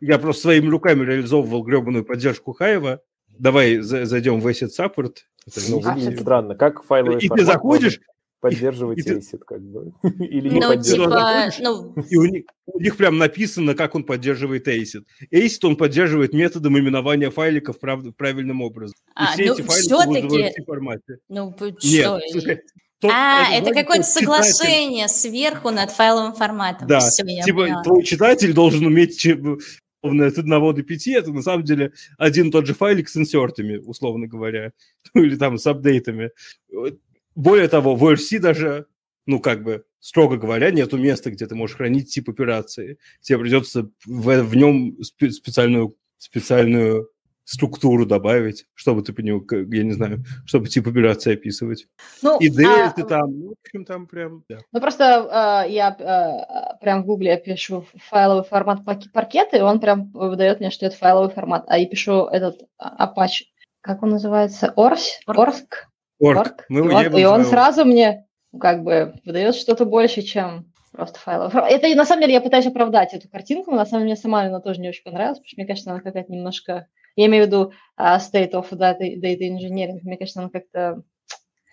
[0.00, 3.00] Я просто своими руками реализовывал гребаную поддержку Хаева.
[3.38, 5.16] Давай зайдем в Asset Support.
[5.68, 6.54] ну, выглядит а, странно.
[6.56, 8.00] Как файловый И ты заходишь,
[8.40, 9.92] поддерживать ACID, как бы.
[10.24, 11.56] Или не ну, поддерживать.
[11.56, 11.94] Типа, ну...
[12.08, 15.04] И у них, у них прям написано, как он поддерживает ACID.
[15.32, 18.96] ACID он поддерживает методом именования файликов прав, правильным образом.
[19.14, 21.18] А, и все ну, эти файлики будут в формате.
[21.28, 21.70] Ну, что?
[21.82, 22.62] Нет,
[23.00, 25.30] то, а, это, это какое-то соглашение читатель...
[25.30, 26.88] сверху над файловым форматом.
[26.88, 27.82] Да, Все, типа поняла.
[27.84, 29.24] твой читатель должен уметь
[30.02, 33.76] от 1 до 5, это на самом деле один и тот же файлик с инсертами,
[33.76, 34.72] условно говоря,
[35.14, 36.30] или там с апдейтами.
[37.38, 38.86] Более того, в ORC даже,
[39.24, 42.98] ну, как бы, строго говоря, нету места, где ты можешь хранить тип операции.
[43.20, 47.08] Тебе придется в, в нем специальную, специальную
[47.44, 51.86] структуру добавить, чтобы ты понял, я не знаю, чтобы тип операции описывать.
[52.22, 52.90] Ну, и а...
[52.90, 54.58] там, ну, в общем, там прям, да.
[54.72, 60.10] Ну, просто э, я э, прям в гугле пишу файловый формат паркета, и он прям
[60.10, 61.66] выдает мне, что это файловый формат.
[61.68, 63.44] А я пишу этот Apache,
[63.80, 65.20] как он называется, Орс?
[65.24, 65.87] Орск?
[66.20, 66.64] Орг.
[66.68, 68.26] Мы, и, вот, и он сразу мне
[68.58, 71.54] как бы выдает что-то больше, чем Просто файлов.
[71.54, 74.80] Это на самом деле я пытаюсь оправдать эту картинку, на самом деле сама она тоже
[74.80, 78.18] не очень понравилась, потому что мне кажется, она какая-то немножко, я имею в виду uh,
[78.18, 81.02] state of data, data engineering, мне кажется, она как-то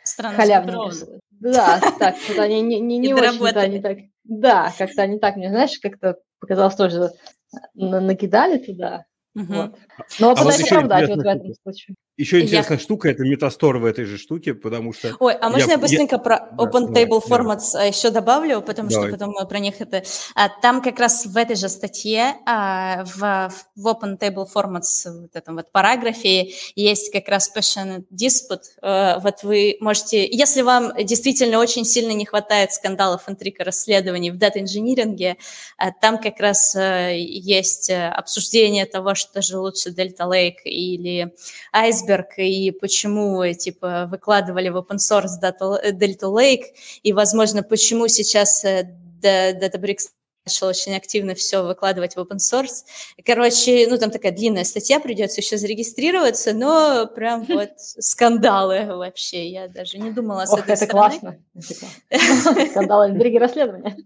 [0.03, 0.91] Странно халявно.
[1.31, 3.97] Да, так, что-то не, не, не, не очень, да, не так.
[4.25, 7.09] Да, как-то не так, мне, знаешь, как-то показалось тоже,
[7.73, 9.05] накидали туда.
[9.35, 9.53] Угу.
[9.53, 9.75] Вот.
[10.19, 11.95] Но а пытаюсь вот оправдать вот в этом случае.
[12.17, 12.81] Еще интересная я...
[12.81, 15.13] штука– это метастор в этой же штуке, потому что…
[15.19, 16.19] Ой, а можно я, я быстренько я...
[16.19, 17.83] про Open да, Table да, Formats да.
[17.83, 19.09] еще добавлю, потому Давай.
[19.09, 20.01] что потом мы про них это…
[20.33, 25.35] А, там как раз в этой же статье а, в, в Open Table Formats, в
[25.35, 28.63] этом вот параграфе, есть как раз passionate dispute.
[28.81, 30.25] А, вот вы можете…
[30.25, 35.35] Если вам действительно очень сильно не хватает скандалов, интриг и расследований в дата-инжиниринге,
[35.77, 41.33] а, там как раз а, есть обсуждение того, что же лучше Delta Lake или
[41.73, 46.65] Ice айсберг и почему, типа, выкладывали в open source Delta Lake,
[47.03, 50.09] и, возможно, почему сейчас э, Databricks
[50.45, 52.83] начал очень активно все выкладывать в open source.
[53.25, 59.49] Короче, ну, там такая длинная статья, придется еще зарегистрироваться, но прям вот скандалы вообще.
[59.49, 61.19] Я даже не думала с Ох, этой это стороны.
[61.19, 62.69] классно.
[62.69, 63.97] Скандалы, интриги, расследования.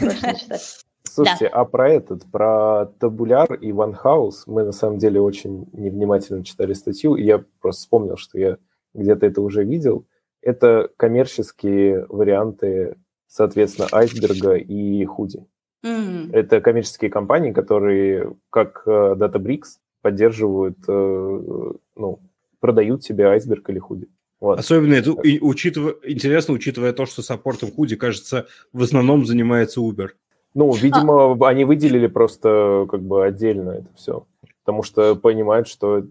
[1.24, 1.60] Слушайте, да.
[1.60, 7.16] а про этот, про табуляр и ванхаус мы на самом деле очень невнимательно читали статью,
[7.16, 8.58] и я просто вспомнил, что я
[8.94, 10.06] где-то это уже видел.
[10.42, 15.44] Это коммерческие варианты, соответственно, айсберга и худи.
[15.84, 16.30] Mm-hmm.
[16.32, 22.20] Это коммерческие компании, которые, как э, Databricks, поддерживают, э, ну,
[22.60, 24.08] продают тебе айсберг или худи.
[24.40, 24.58] Вот.
[24.58, 30.10] Особенно это учитывая, интересно, учитывая то, что саппортом худи, кажется, в основном занимается Uber.
[30.54, 31.48] Ну, видимо, а...
[31.48, 34.26] они выделили просто как бы отдельно это все,
[34.64, 36.02] потому что понимают, что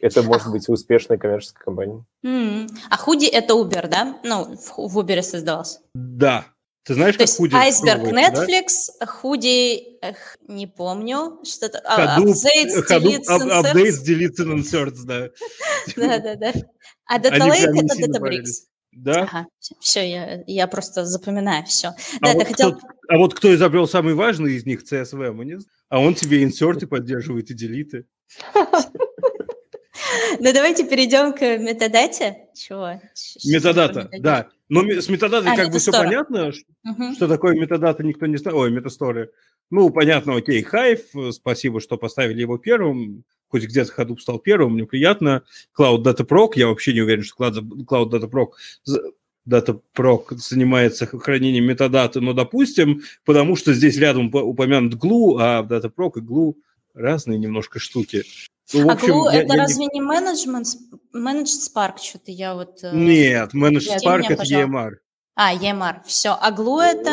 [0.00, 2.02] это может быть успешной коммерческой компанией.
[2.24, 2.68] Mm-hmm.
[2.90, 4.18] А худи это Uber, да?
[4.22, 5.80] Ну, в Uber создавался.
[5.94, 6.46] Да.
[6.84, 7.54] Ты знаешь, То как худи?
[7.54, 8.68] Айсберг Netflix,
[9.00, 9.06] да?
[9.06, 11.82] худи, эх, не помню, что-то...
[11.84, 12.32] Hadoop,
[13.28, 15.30] Updates, Deletes and Inserts, да.
[15.96, 16.52] Да-да-да.
[17.06, 18.66] А Data Lake это Databricks.
[18.96, 19.24] Да?
[19.24, 19.46] Ага,
[19.78, 21.88] все, я, я просто запоминаю все.
[21.88, 22.74] А, да, вот хотел...
[22.74, 25.58] кто, а вот кто изобрел самый важный из них, CSV, мы не.
[25.90, 28.06] А он тебе инсерты поддерживает и делиты.
[30.38, 32.48] Ну, давайте перейдем к метадате.
[32.54, 33.00] Чего?
[33.44, 34.48] Метадата, да.
[34.68, 36.52] Но с метадатой а, как бы все понятно.
[36.84, 37.14] Угу.
[37.14, 38.56] Что такое метадата, никто не знает.
[38.56, 39.30] Ой, метасторы.
[39.70, 44.86] Ну, понятно, окей, Hive, спасибо, что поставили его первым хоть где-то Hadoop стал первым, мне
[44.86, 45.42] приятно.
[45.78, 48.48] Cloud Data Proc, я вообще не уверен, что Cloud Data Proc
[49.48, 56.12] DataProc занимается хранением метадаты, но допустим, потому что здесь рядом упомянут Glue, а в DataProc
[56.16, 56.54] и Glue
[56.94, 58.24] разные немножко штуки.
[58.72, 60.66] Ну, а общем, Glue я, это я разве не менеджмент,
[61.14, 61.98] Managed Spark?
[62.02, 62.82] Что-то я вот...
[62.82, 64.94] Э, Нет, Managed Spark– это EMR.
[65.36, 66.30] А, EMR, все.
[66.40, 67.12] А Glue это...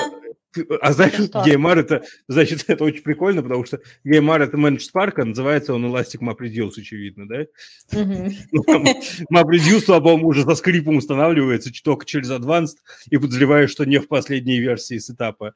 [0.82, 5.26] А знаешь, GMR это, значит, это очень прикольно, потому что GMR это Managed Spark, а
[5.26, 7.46] называется он Elastic MapReduce, очевидно, да?
[8.52, 8.64] Ну,
[9.32, 12.78] MapReduce, слава уже со скрипом устанавливается только через Advanced
[13.10, 15.54] и подозреваю, что не в последней версии сетапа.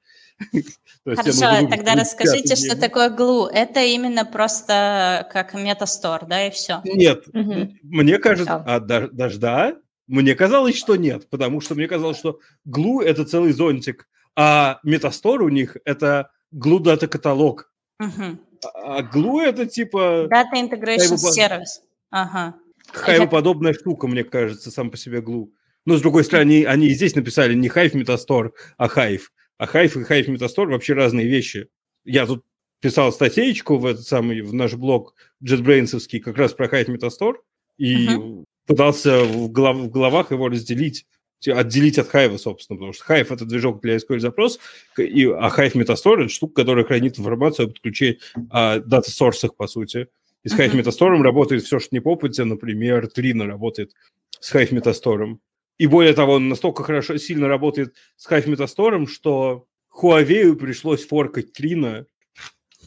[1.06, 3.48] Хорошо, тогда расскажите, что такое Glue.
[3.52, 6.82] Это именно просто как метастор, да, и все?
[6.84, 9.76] Нет, мне кажется, а даже да,
[10.08, 15.42] мне казалось, что нет, потому что мне казалось, что Glue это целый зонтик а Метастор
[15.42, 17.72] у них это Glue Data каталог.
[18.00, 18.38] Угу.
[18.76, 20.30] А Glue это типа...
[20.32, 21.82] Data Integration Service.
[22.12, 22.56] Ага.
[22.94, 23.80] Хайвоподобная Я...
[23.80, 25.48] штука, мне кажется, сам по себе Glue.
[25.86, 29.24] Но, с другой стороны, они, они здесь написали не Hive Metastore, а Hive.
[29.58, 31.70] А Hive и Hive Metastore вообще разные вещи.
[32.06, 32.46] Я тут
[32.80, 37.38] писал статейку в этот самый, в наш блог JetBrainsовский как раз про Hive Metastore
[37.78, 38.44] и uh-huh.
[38.68, 41.08] пытался в, голов, в головах его разделить
[41.46, 44.60] отделить от Hive, собственно, потому что Hive– это движок для SQL запрос,
[44.98, 48.20] и, а Hive Metastore– это штука, которая хранит информацию об подключении
[48.50, 50.08] о дата-сорсах, по сути.
[50.44, 53.92] И с Hive Metastore работает все, что не по опыте, например, Trino работает
[54.40, 55.38] с Hive Metastore.
[55.78, 59.68] И более того, он настолько хорошо, сильно работает с Hive Metastore, что
[60.02, 62.06] Huawei пришлось форкать Trino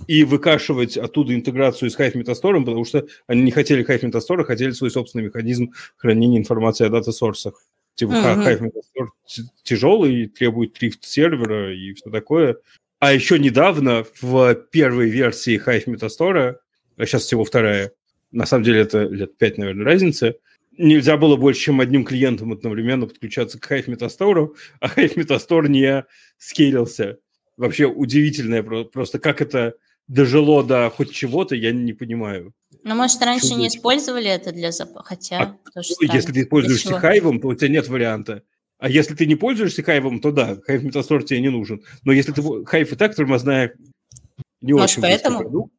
[0.07, 4.45] и выкашивать оттуда интеграцию с Hive Metastore, потому что они не хотели Hive Metastore, а
[4.45, 7.63] хотели свой собственный механизм хранения информации о дата-сорсах.
[8.01, 8.73] Типа mm-hmm.
[8.73, 9.09] Hive
[9.63, 12.57] тяжелый, требует трифт сервера и все такое.
[12.99, 16.57] А еще недавно в первой версии Hive Metastore,
[16.97, 17.93] а сейчас всего вторая,
[18.33, 20.37] на самом деле это лет пять, наверное, разница,
[20.79, 26.07] нельзя было больше, чем одним клиентом одновременно подключаться к Hive Metastore, а Hive Metastore не
[26.39, 27.19] скейлился.
[27.59, 29.75] Вообще удивительное просто, как это
[30.09, 32.55] дожило до хоть чего-то, я не понимаю.
[32.83, 33.61] Ну, может, раньше Чудо.
[33.61, 35.57] не использовали это для запаха, хотя...
[35.75, 35.81] А,
[36.15, 38.43] если ты пользуешься хайвом, то у тебя нет варианта.
[38.79, 41.83] А если ты не пользуешься хайвом, то да, хайв метастор тебе не нужен.
[42.05, 43.75] Но если ты хайв и так тормозная,
[44.63, 45.39] не Может, очень поэтому?
[45.41, 45.73] продукт,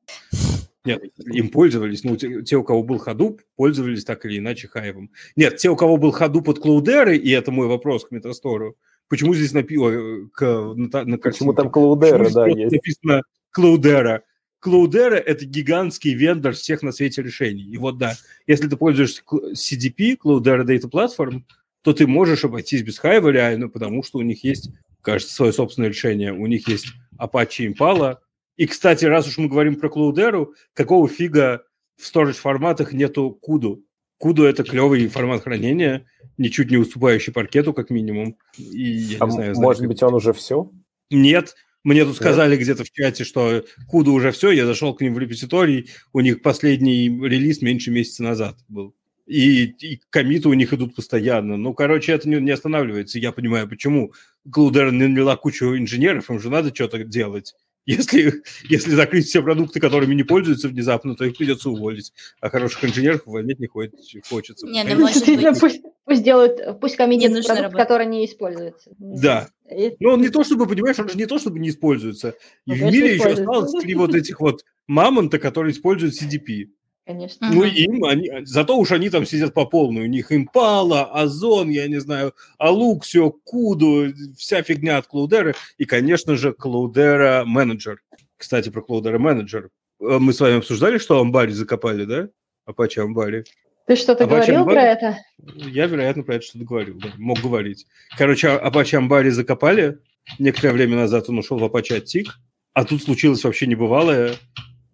[0.85, 2.03] нет, им пользовались.
[2.03, 5.11] Ну, те, те, у кого был Hadoop, пользовались так или иначе хайвом.
[5.35, 8.77] Нет, те, у кого был Hadoop от Cloudera, и это мой вопрос к метастору,
[9.07, 12.15] почему здесь напи- к, на, на Почему там картинке?
[12.15, 12.71] Cloudera, да, есть.
[12.71, 13.21] написано
[13.55, 14.21] Cloudera?
[14.63, 17.63] Cloudera– это гигантский вендор всех на свете решений.
[17.63, 18.15] И вот да,
[18.47, 21.43] если ты пользуешься CDP, Cloudera Data Platform,
[21.81, 24.69] то ты можешь обойтись без Hive реально, потому что у них есть,
[25.01, 26.31] кажется, свое собственное решение.
[26.31, 26.87] У них есть
[27.17, 28.17] Apache Impala.
[28.55, 31.63] И, кстати, раз уж мы говорим про Cloudera, какого фига
[31.97, 33.81] в storage форматах нету Kudu?
[34.23, 36.05] Kudu– это клевый формат хранения,
[36.37, 38.37] ничуть не уступающий паркету, как минимум.
[38.55, 40.69] И, я А не знаю, может знаете, быть, он уже все?
[41.09, 45.13] нет, мне тут сказали где-то в чате, что Куда уже все, я зашел к ним
[45.15, 48.95] в репозиторий, у них последний релиз меньше месяца назад был.
[49.25, 51.55] И, и комиты у них идут постоянно.
[51.57, 53.19] Ну, короче, это не, не останавливается.
[53.19, 54.13] Я понимаю, почему
[54.47, 57.55] Cloudera наняла кучу инженеров, им же надо что-то делать.
[57.85, 62.13] Если, если закрыть все продукты, которыми не пользуются внезапно, то их придется уволить.
[62.39, 63.95] А хороших инженеров увольнять не хочет-
[64.29, 64.67] хочется.
[64.67, 65.59] Не, ну, может Действительно, быть.
[65.61, 67.77] пусть, пусть делают, пусть нужно продукт, работать.
[67.87, 68.91] который не используется.
[68.99, 69.49] Да.
[69.69, 72.35] И- Ну, он не то чтобы, понимаешь, он же не то чтобы не используется.
[72.67, 76.69] И Ну, в мире еще осталось три вот этих вот мамонта, которые используют CDP.
[77.05, 77.49] Конечно.
[77.51, 80.03] Ну, им, они, зато уж они там сидят по полной.
[80.03, 85.55] У них импала, озон, я не знаю, алуксио, куду, вся фигня от Cloudera.
[85.77, 88.01] И, конечно же, Cloudera менеджер.
[88.37, 89.69] Кстати, про Cloudera менеджер.
[89.99, 92.29] Э, Мы с вами обсуждали, что Амбари закопали, да?
[92.65, 93.43] Апачи Амбари.
[93.87, 94.73] Ты что-то А почему говорил вам?
[94.73, 95.17] про это?
[95.55, 97.87] Я, вероятно, про это что-то говорил, да, мог говорить.
[98.15, 99.97] Короче, Апачи Амбари закопали.
[100.37, 102.39] Некоторое время назад он ушел в Апачи Аттик.
[102.73, 104.35] А тут случилось вообще небывалое.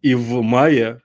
[0.01, 1.01] И в мае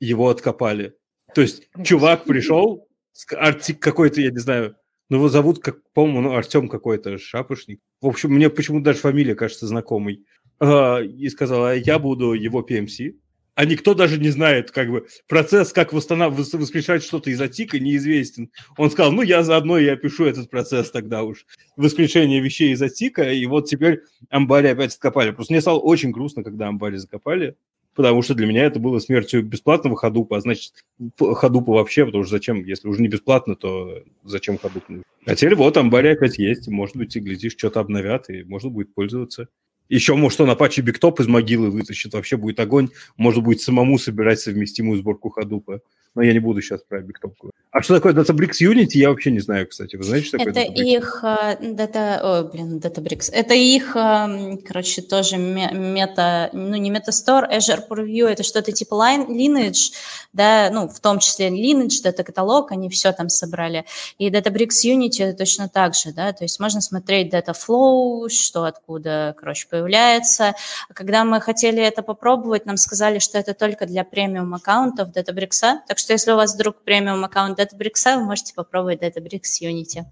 [0.00, 0.94] его откопали.
[1.34, 2.88] То есть чувак пришел,
[3.36, 4.76] Артик какой-то, я не знаю,
[5.08, 7.80] ну его зовут, как, по-моему, ну, Артем какой-то, Шапошник.
[8.00, 10.24] В общем, мне почему-то даже фамилия кажется знакомой.
[10.60, 13.14] А, И сказал, а я буду его PMC.
[13.54, 18.52] А никто даже не знает, как бы, процесс, как восстанавливать, воскрешать что-то из Атика, неизвестен.
[18.76, 21.44] Он сказал, ну, я заодно и опишу этот процесс тогда уж.
[21.76, 25.32] Воскрешение вещей из Атика, и вот теперь Амбари опять откопали.
[25.32, 27.56] Просто мне стало очень грустно, когда Амбари закопали,
[27.98, 30.72] потому что для меня это было смертью бесплатного ходупа, а значит,
[31.18, 34.84] ходупа вообще, потому что зачем, если уже не бесплатно, то зачем ходуп?
[35.26, 38.94] А теперь вот Амбари опять есть, может быть, и глядишь, что-то обновят, и можно будет
[38.94, 39.48] пользоваться.
[39.88, 42.90] Еще, может, он Apache Биктоп из могилы вытащит, вообще будет огонь.
[43.16, 45.80] Можно будет самому собирать совместимую сборку ходупа.
[46.14, 47.54] Но я не буду сейчас про Биктоп говорить.
[47.70, 49.94] А что такое Databricks Unity, я вообще не знаю, кстати.
[49.96, 50.84] Вы знаете, что такое Это Databricks?
[50.84, 53.30] их э, дата, ой, блин, Databricks.
[53.30, 58.94] Это их, эм, короче, тоже ме- мета, ну не метастор, Azure Purview, это что-то типа
[58.94, 59.92] line, lineage,
[60.32, 63.84] да, ну в том числе lineage, это каталог, они все там собрали.
[64.18, 68.64] И Databricks Unity это точно так же, да, то есть можно смотреть data flow, что
[68.64, 70.54] откуда, короче, появляется.
[70.94, 75.97] Когда мы хотели это попробовать, нам сказали, что это только для премиум аккаунтов Databricks, так
[75.98, 80.04] что если у вас вдруг премиум аккаунт Databricks, вы можете попробовать Databricks Unity.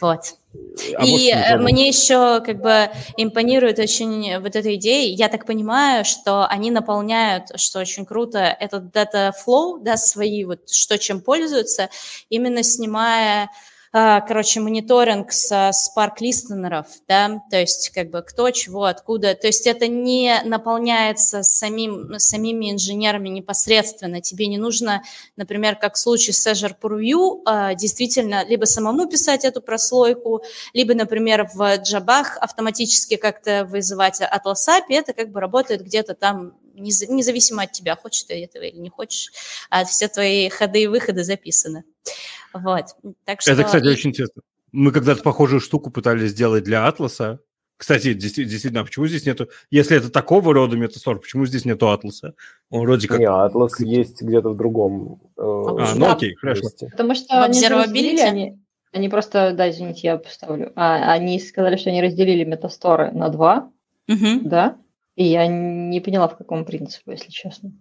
[0.00, 0.34] Вот.
[0.96, 5.14] А и э, мне еще как бы импонирует очень вот эта идея.
[5.14, 10.70] Я так понимаю, что они наполняют, что очень круто, этот data flow, да, свои вот,
[10.70, 11.90] что чем пользуются,
[12.30, 13.50] именно снимая
[13.92, 19.66] короче, мониторинг с Spark листенеров, да, то есть как бы кто, чего, откуда, то есть
[19.66, 25.02] это не наполняется самим, самими инженерами непосредственно, тебе не нужно,
[25.36, 30.94] например, как в случае с Azure Purview, а, действительно либо самому писать эту прослойку, либо,
[30.94, 37.06] например, в джабах автоматически как-то вызывать Atlas API, это как бы работает где-то там нез-
[37.08, 39.32] независимо от тебя, хочешь ты этого или не хочешь,
[39.68, 41.84] а все твои ходы и выходы записаны.
[42.52, 42.84] Вот.
[43.24, 43.52] Так что...
[43.52, 44.42] Это, кстати, очень интересно.
[44.72, 47.40] Мы когда-то похожую штуку пытались сделать для Атласа.
[47.76, 49.48] Кстати, действи- действительно, а почему здесь нету...
[49.70, 52.34] Если это такого рода метастор, почему здесь нету Атласа?
[52.68, 53.18] Он вроде как...
[53.18, 56.68] Не, Атлас есть где-то в другом э, А, ну окей, хорошо.
[56.90, 58.58] Потому что В они разделили, они,
[58.92, 60.72] они просто, да, извините, я поставлю.
[60.76, 63.72] А, они сказали, что они разделили метасторы на два,
[64.08, 64.48] Мгм.
[64.48, 64.76] да?
[65.16, 67.72] И я не поняла, в каком принципе, если честно.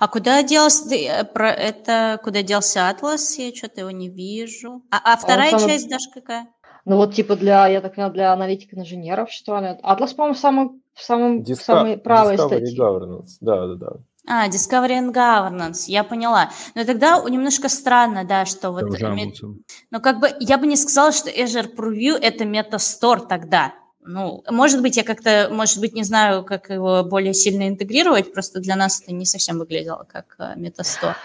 [0.00, 3.38] А куда делся э, про это куда делся Атлас?
[3.38, 4.82] Я что-то его не вижу.
[4.90, 6.48] А, а вторая самый- часть, Даш, какая?
[6.84, 9.78] Ну вот типа для, я так поняла, для аналитиков инженеров, что ли.
[9.82, 12.78] Атлас, по-моему, в самом, в самом, в Диска- самой правой Discovery статье.
[12.78, 13.92] Governance, да, да, да.
[14.26, 16.50] А, Discovery and Governance, я поняла.
[16.74, 18.80] Но тогда немножко странно, да, что вот...
[18.80, 19.64] Там же ме- Амундсен.
[19.90, 23.74] Ну, как бы, я бы не сказала, что Azure Purview– это метастор тогда.
[24.06, 28.60] Ну, может быть, я как-то, может быть, не знаю, как его более сильно интегрировать, просто
[28.60, 31.16] для нас это не совсем выглядело как э, метастор.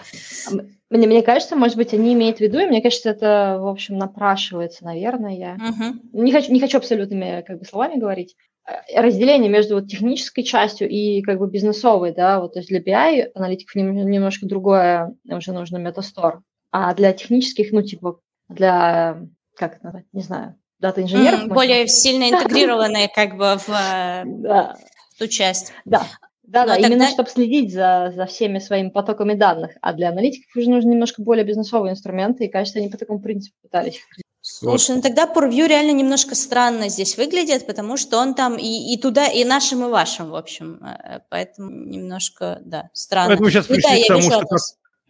[0.88, 3.98] Мне, мне кажется, может быть, они имеют в виду, и мне кажется, это, в общем,
[3.98, 5.56] напрашивается, наверное.
[5.56, 6.22] Угу.
[6.22, 8.34] Не, хочу, не хочу абсолютными как бы, словами говорить.
[8.66, 12.80] Э, разделение между вот, технической частью и как бы бизнесовой, да, вот, то есть для
[12.80, 16.40] BI аналитиков немножко другое уже нужно метастор,
[16.72, 19.20] а для технических, ну, типа, для,
[19.56, 21.44] как это назвать, не знаю, дата-инженеров.
[21.44, 24.76] Mm, более сильно интегрированные как бы в да.
[25.18, 25.72] ту часть.
[25.84, 26.06] Да.
[26.42, 26.88] Да, да, тогда...
[26.88, 29.70] именно чтобы следить за, за всеми своими потоками данных.
[29.82, 33.56] А для аналитиков уже нужны немножко более бизнесовые инструменты, и, кажется, они по такому принципу
[33.62, 34.00] пытались
[34.42, 38.98] Слушай, ну тогда ProView реально немножко странно здесь выглядит, потому что он там и, и
[38.98, 40.82] туда, и нашим, и вашим, в общем.
[40.82, 43.28] Э, поэтому немножко, да, странно.
[43.28, 44.56] Поэтому сейчас пришли да, к тому, что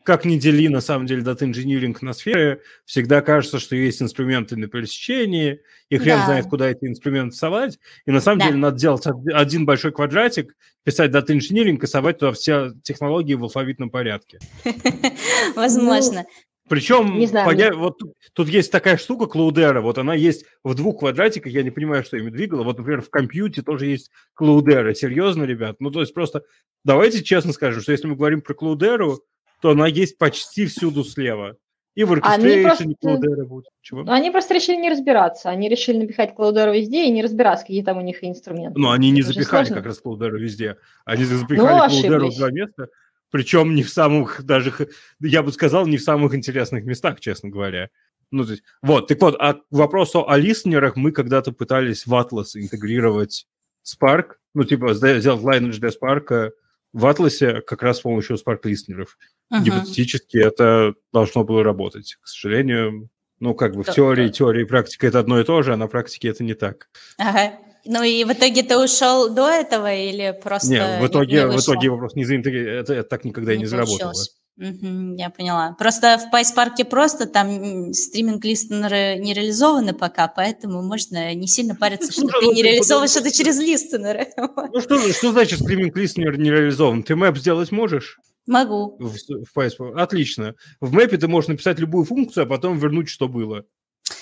[0.04, 4.66] как не дели, на самом деле, дата-инжиниринг на сферы, всегда кажется, что есть инструменты на
[4.66, 6.24] пересечении, и хрен да.
[6.26, 7.78] знает, куда эти инструменты совать.
[8.06, 8.46] И на самом да.
[8.46, 13.90] деле надо делать один большой квадратик, писать дата-инжиниринг и совать туда все технологии в алфавитном
[13.90, 14.38] порядке.
[15.54, 16.24] Возможно.
[16.70, 17.74] Причем, не знаю, поня...
[17.74, 21.72] вот тут, тут есть такая штука Клаудера, вот она есть в двух квадратиках, я не
[21.72, 22.62] понимаю, что ими двигало.
[22.62, 24.94] Вот, например, в компьюте тоже есть Клаудера.
[24.94, 25.76] Серьезно, ребят?
[25.80, 26.44] Ну, то есть просто
[26.84, 29.20] давайте честно скажем, что если мы говорим про Клаудеру,
[29.60, 31.56] то она есть почти всюду слева.
[31.94, 33.66] И в оркестрейшене Cloudera будет.
[33.82, 34.04] Чего?
[34.04, 35.50] Ну, они просто решили не разбираться.
[35.50, 38.78] Они решили напихать Cloudera везде и не разбираться, какие там у них инструменты.
[38.78, 40.76] Но они не запихали как раз Cloudera везде.
[41.04, 42.88] Они запихали ну, Cloudera в два места.
[43.30, 44.72] Причем не в самых даже,
[45.20, 47.90] я бы сказал, не в самых интересных местах, честно говоря.
[48.30, 52.14] Ну, то есть, вот, так вот, а к вопросу о листнерах мы когда-то пытались в
[52.14, 53.46] Atlas интегрировать
[53.84, 56.50] Spark, ну, типа, сделать Lineage для Spark
[56.92, 59.16] в Атласе как раз с помощью Spark листнеров.
[59.52, 59.62] Uh-huh.
[59.62, 62.16] Гипотетически это должно было работать.
[62.20, 65.72] К сожалению, ну, как бы в теории, теории и практика это одно и то же,
[65.72, 66.88] а на практике это не так.
[67.18, 67.52] Ага.
[67.86, 71.60] Ну и в итоге ты ушел до этого или просто Нет, в итоге, не в
[71.60, 74.12] итоге вопрос не заинтегрирован, это, это так никогда не, не заработало.
[74.60, 75.74] Угу, я поняла.
[75.78, 82.26] Просто в PySpark просто там стриминг-листенеры не реализованы пока, поэтому можно не сильно париться, что
[82.26, 84.28] ты не реализовываешь это через листенеры.
[84.72, 87.02] Ну что, что значит стриминг-листенер не реализован?
[87.02, 88.18] Ты мэп сделать можешь?
[88.46, 88.96] Могу.
[88.98, 89.16] В,
[89.54, 89.98] в.
[89.98, 90.54] Отлично.
[90.80, 93.64] В мэпе ты можешь написать любую функцию, а потом вернуть, что было.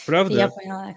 [0.06, 0.34] Правда?
[0.34, 0.94] Я поняла.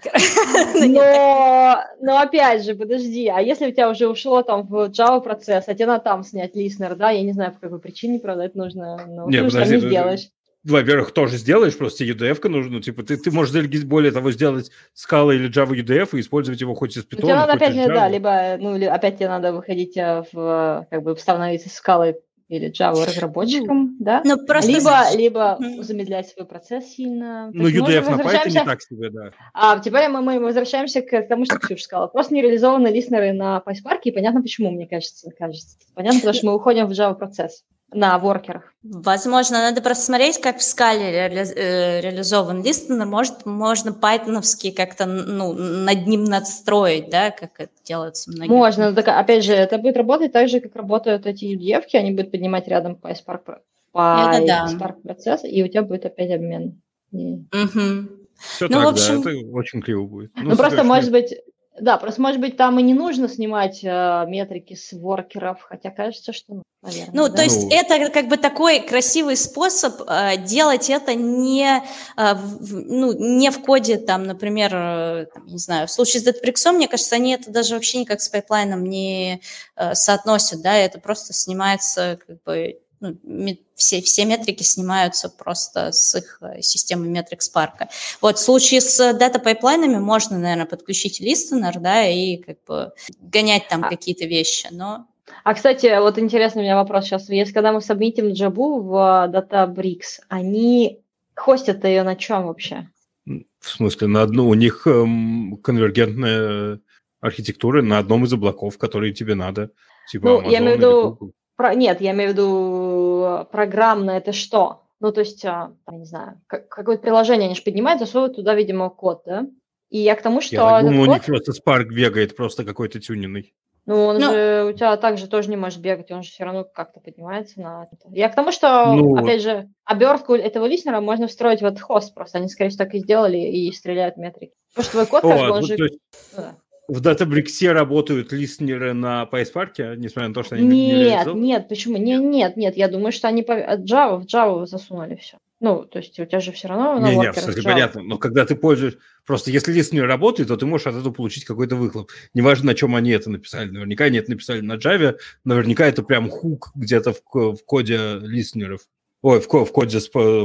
[0.80, 5.64] Но, но опять же, подожди, а если у тебя уже ушло там в Java процесс,
[5.66, 8.56] а тебе надо там снять листнер, да, я не знаю, по какой причине, правда, это
[8.56, 10.28] нужно, но Нет, ты подожди, не сделаешь.
[10.64, 13.52] Во-первых, тоже сделаешь, просто UDF-ка нужно, ну, типа, ты, ты можешь,
[13.84, 17.52] более того, сделать скалы или Java UDF и использовать его хоть из Python, Тебе надо
[17.52, 22.16] опять, да, либо, ну, опять тебе надо выходить э, в, как бы, становиться скалой
[22.52, 24.22] или Java разработчиком, да?
[24.24, 24.70] Но ну, просто...
[24.70, 27.50] Либо, либо замедлять свой процесс сильно.
[27.52, 29.30] Ну, UDF на Python не так себе, да.
[29.54, 32.06] А теперь мы, мы возвращаемся к тому, что Ксюша сказала.
[32.08, 35.30] Просто не реализованы листнеры на PySpark, и понятно почему, мне кажется.
[35.38, 35.76] кажется.
[35.94, 37.64] Понятно, потому что мы уходим в Java процесс
[37.94, 38.74] на воркерах.
[38.82, 43.06] Возможно, надо просто смотреть, как в скале реали э, реализован листенер.
[43.06, 48.50] Может, можно пайтоновский как-то ну, над ним надстроить, да, как это делается многие.
[48.50, 48.92] Можно.
[48.92, 52.66] Так, опять же, это будет работать так же, как работают эти UDF, они будут поднимать
[52.68, 53.58] рядом PySpark,
[53.94, 54.96] PySpark да.
[55.02, 56.82] процесс, и у тебя будет опять обмен.
[57.12, 58.08] Угу.
[58.38, 59.22] Все ну, так, в общем...
[59.22, 60.32] да, это очень криво будет.
[60.36, 61.34] Ну, ну просто, может быть,
[61.80, 66.34] да, просто, может быть, там и не нужно снимать э, метрики с воркеров, хотя кажется,
[66.34, 67.14] что, ну, наверное.
[67.14, 67.36] Ну, да?
[67.36, 67.70] то есть ну...
[67.74, 71.82] это как бы такой красивый способ э, делать это не,
[72.16, 76.26] э, в, ну, не в коде, там, например, э, там, не знаю, в случае с
[76.26, 79.40] Databricks, мне кажется, они это даже вообще никак с pipeline ом не
[79.76, 86.14] э, соотносят, да, это просто снимается как бы ну, все, все метрики снимаются просто с
[86.14, 87.88] их э, системы метрик Spark.
[88.20, 92.92] Вот в случае с data pipeline ами можно, наверное, подключить listener, да, и как бы
[93.20, 93.88] гонять там а...
[93.88, 95.06] какие-то вещи, но...
[95.44, 97.28] А, кстати, вот интересный у меня вопрос сейчас.
[97.28, 98.94] Если когда мы сабмитим джабу в
[99.32, 101.00] Databricks, они
[101.34, 102.88] хостят ее на чем вообще?
[103.26, 106.80] В смысле, на одну, у них эм, конвергентная
[107.20, 109.70] архитектура на одном из облаков, которые тебе надо.
[110.10, 111.32] Типа ну, Amazon я имею в виду,
[111.62, 114.82] про, нет, я имею в виду программно это что?
[114.98, 118.90] Ну, то есть, там, не знаю, как, какое-то приложение они же поднимают, засовывают туда, видимо,
[118.90, 119.46] код, да?
[119.88, 120.56] И я к тому, что...
[120.56, 121.08] Я думаю, код...
[121.08, 123.54] у них просто Spark бегает, просто какой-то тюненный.
[123.86, 126.64] Ну, он ну, же у тебя также тоже не может бегать, он же все равно
[126.64, 127.96] как-то поднимается на это.
[128.10, 132.14] Я к тому, что, ну, опять же, обертку этого листнера можно встроить в этот хост
[132.14, 132.38] просто.
[132.38, 134.54] Они, скорее всего, так и сделали и стреляют метрики.
[134.74, 135.74] Потому что твой код, как бы, он же...
[135.74, 135.98] Есть...
[136.36, 136.56] Ну, да
[136.88, 141.68] в Databricks работают листнеры на PySpark, несмотря на то, что они нет, не Нет, нет,
[141.68, 141.96] почему?
[141.96, 145.38] Не, нет, нет, я думаю, что они Java, в Java засунули все.
[145.62, 147.62] Ну, то есть у тебя же все равно Не, не, worker кстати, job.
[147.62, 148.02] понятно.
[148.02, 148.98] Но когда ты пользуешь...
[149.24, 152.10] Просто если лист не работает, то ты можешь от этого получить какой-то выхлоп.
[152.34, 153.70] Неважно, на чем они это написали.
[153.70, 155.18] Наверняка они это написали на Java.
[155.44, 158.80] Наверняка это прям хук где-то в, в коде листнеров.
[159.22, 160.00] Ой, в, в коде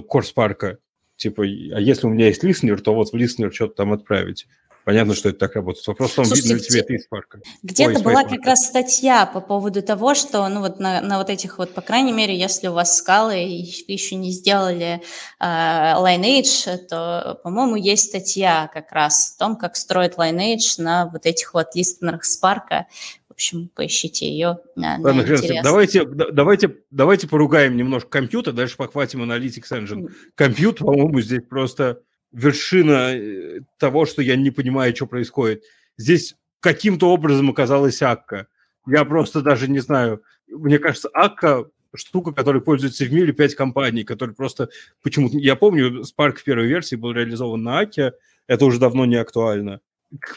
[0.08, 0.78] Корспарка.
[1.16, 4.46] Типа, а если у меня есть листнер, то вот в листнер что-то там отправить.
[4.88, 5.86] Понятно, что это так работает.
[5.86, 7.42] Вопрос в том, Слушайте, видно ли тебе это из парка.
[7.62, 11.30] Где-то Ой, была как раз статья по поводу того, что, ну вот на, на вот
[11.30, 15.02] этих вот, по крайней мере, если у вас скалы и вы еще не сделали
[15.42, 21.26] э, Lineage, то, по-моему, есть статья как раз о том, как строить Lineage на вот
[21.26, 22.86] этих вот листенерах Spark.
[23.28, 28.54] В общем, поищите ее на, на Ладно, с давайте, да- давайте, давайте поругаем немножко компьютер,
[28.54, 30.14] дальше похватим Analytics Engine.
[30.36, 35.64] Компьютер, по-моему, здесь просто вершина э, того, что я не понимаю, что происходит.
[35.98, 38.48] Здесь каким-то образом оказалась Акка.
[38.88, 40.22] Я просто даже не знаю.
[40.48, 41.66] Мне кажется, Акка
[41.96, 44.70] штука, которой пользуется в мире пять компаний, которые просто
[45.02, 45.38] почему-то...
[45.38, 48.14] Я помню, Spark в первой версии был реализован на Аке,
[48.46, 49.80] это уже давно не актуально.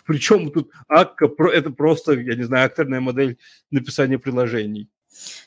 [0.07, 3.37] Причем тут Акка, про- это просто, я не знаю, акторная модель
[3.71, 4.89] написания приложений.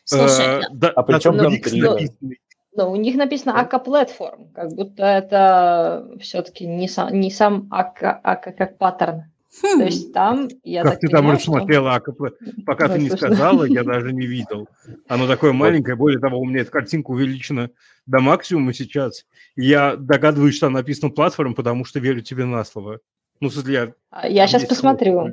[0.04, 1.54] Слушай, Э, да- А при чем там
[2.76, 8.20] Ну, у них написано АК платформ, как будто это все-таки не сам, не сам АК,
[8.24, 9.24] АК как паттерн.
[9.62, 12.22] хм, То есть там, я Как так ты там понимаю, что- рассмотрела АКП?
[12.66, 13.28] Пока ты не слушай.
[13.28, 14.68] сказала, я даже не видел.
[15.08, 15.96] Оно такое маленькое.
[15.96, 17.70] Более того, у меня эта картинка увеличена
[18.08, 19.26] до максимума сейчас.
[19.56, 23.00] Я догадываюсь, что там написано платформ, потому что верю тебе на слово.
[23.40, 23.94] Ну, в смысле, я...
[24.10, 25.28] А, Я там сейчас посмотрю.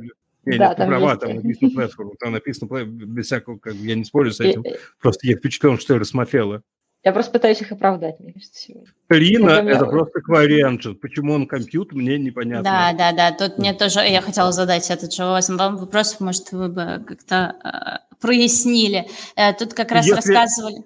[0.44, 1.20] Не, Да, нет, там права, есть.
[1.20, 2.10] там написано платформ.
[2.18, 4.64] Там написано без всякого, как я не спорю с И- этим.
[5.00, 6.62] Просто я впечатлен, что я рассмотрела.
[7.02, 8.92] Я просто пытаюсь их оправдать, мне кажется, сегодня.
[9.08, 10.94] Рина Это просто engine.
[10.94, 12.62] Почему он компьютер, мне непонятно.
[12.62, 13.32] Да, да, да.
[13.32, 17.56] Тут мне тоже, я хотела задать этот же вам вам вопрос, может, вы бы как-то
[17.64, 19.06] э, прояснили.
[19.34, 20.84] Э, тут как раз Если- рассказывали.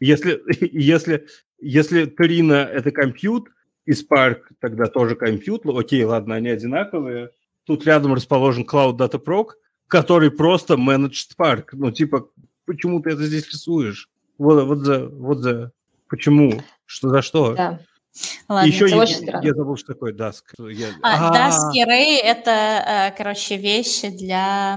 [0.00, 1.26] Если, если,
[1.60, 3.48] если Трина это компьют,
[3.86, 7.30] и Spark тогда тоже компьют, ну, окей, ладно, они одинаковые.
[7.64, 9.50] Тут рядом расположен Cloud Data Proc,
[9.88, 11.68] который просто managed Spark.
[11.72, 12.28] Ну, типа,
[12.66, 14.10] почему ты это здесь рисуешь?
[14.38, 15.72] Вот, вот за, вот за,
[16.08, 16.62] почему?
[16.86, 17.54] Что за что?
[17.54, 17.80] Да.
[18.48, 19.46] Ладно, Еще это я, очень странно.
[19.46, 20.42] я забыл, что такое Dask.
[20.70, 24.76] Я- А, Dask и Ray— это, э, короче, вещи для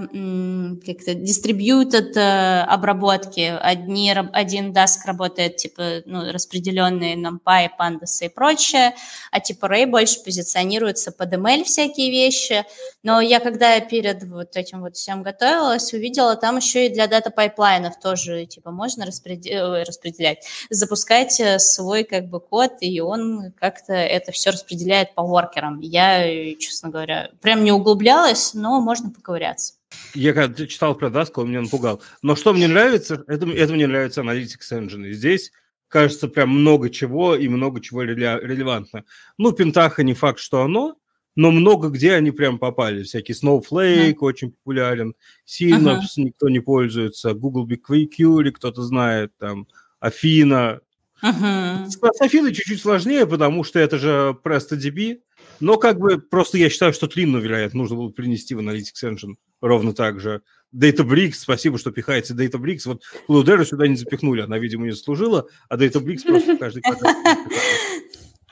[0.86, 3.54] как-то distributed э, обработки.
[3.60, 8.96] Одни, один Dask работает, типа, ну, распределенные NumPy, Pandas и прочее,
[9.32, 12.64] а типа Ray больше позиционируется под ML всякие вещи.
[13.04, 17.32] Но я, когда перед вот этим вот всем готовилась, увидела там еще и для data
[17.32, 23.25] pipeline ов тоже, типа, можно распреде- распределять, запускать э, свой, как бы, код, и он
[23.60, 25.80] как-то это все распределяет по воркерам.
[25.80, 29.74] Я, э, честно говоря, прям не углублялась, но можно поковыряться.
[30.14, 32.02] Я когда читал про Dask, он меня напугал.
[32.22, 35.08] Но что мне нравится, это, это мне нравится Analytics Engine.
[35.08, 35.52] И здесь,
[35.88, 39.04] кажется, прям много чего и много чего реля- релевантно.
[39.38, 40.98] Ну, Пентаха не факт, что оно,
[41.36, 43.04] но много где они прям попали.
[43.04, 45.16] Всякий Snowflake очень популярен,
[45.46, 49.68] Synapse никто не пользуется, Google BigQuery кто-то знает, там,
[50.00, 50.80] Афина.
[51.22, 51.89] Мгм.
[51.89, 55.20] С с Афиной чуть-чуть сложнее, потому что это же PrestoDB,
[55.59, 59.36] но как бы просто я считаю, что Тлинну, вероятно, нужно было принести в Analytics Engine
[59.61, 60.41] ровно так же.
[60.76, 62.82] Databricks, спасибо, что пихаете Databricks.
[62.86, 66.84] Вот Cloudera сюда не запихнули, она, видимо, не заслужила, а Databricks просто каждый.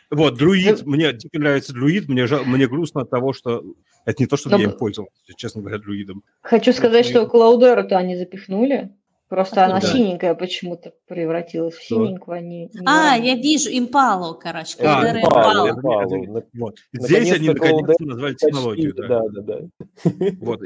[0.09, 3.63] Вот, Druid, мне дико нравится Druid, мне, жал- мне грустно от того, что
[4.05, 6.23] это не то, что Но я б- им пользовался, честно говоря, друидом.
[6.41, 8.91] Хочу сказать, что Клаудеру-то они запихнули.
[9.33, 9.87] Просто она Да.
[9.87, 12.37] синенькая почему-то превратилась в синенькую.
[12.37, 14.75] Они не А, я вижу, импалу, короче.
[14.81, 15.69] А, Impala.
[15.71, 16.77] это- Вот.
[16.93, 18.93] Здесь они наконец-то назвали Почти, технологию.
[18.93, 19.07] да.
[19.07, 19.59] да, да, да.
[20.39, 20.61] Вот.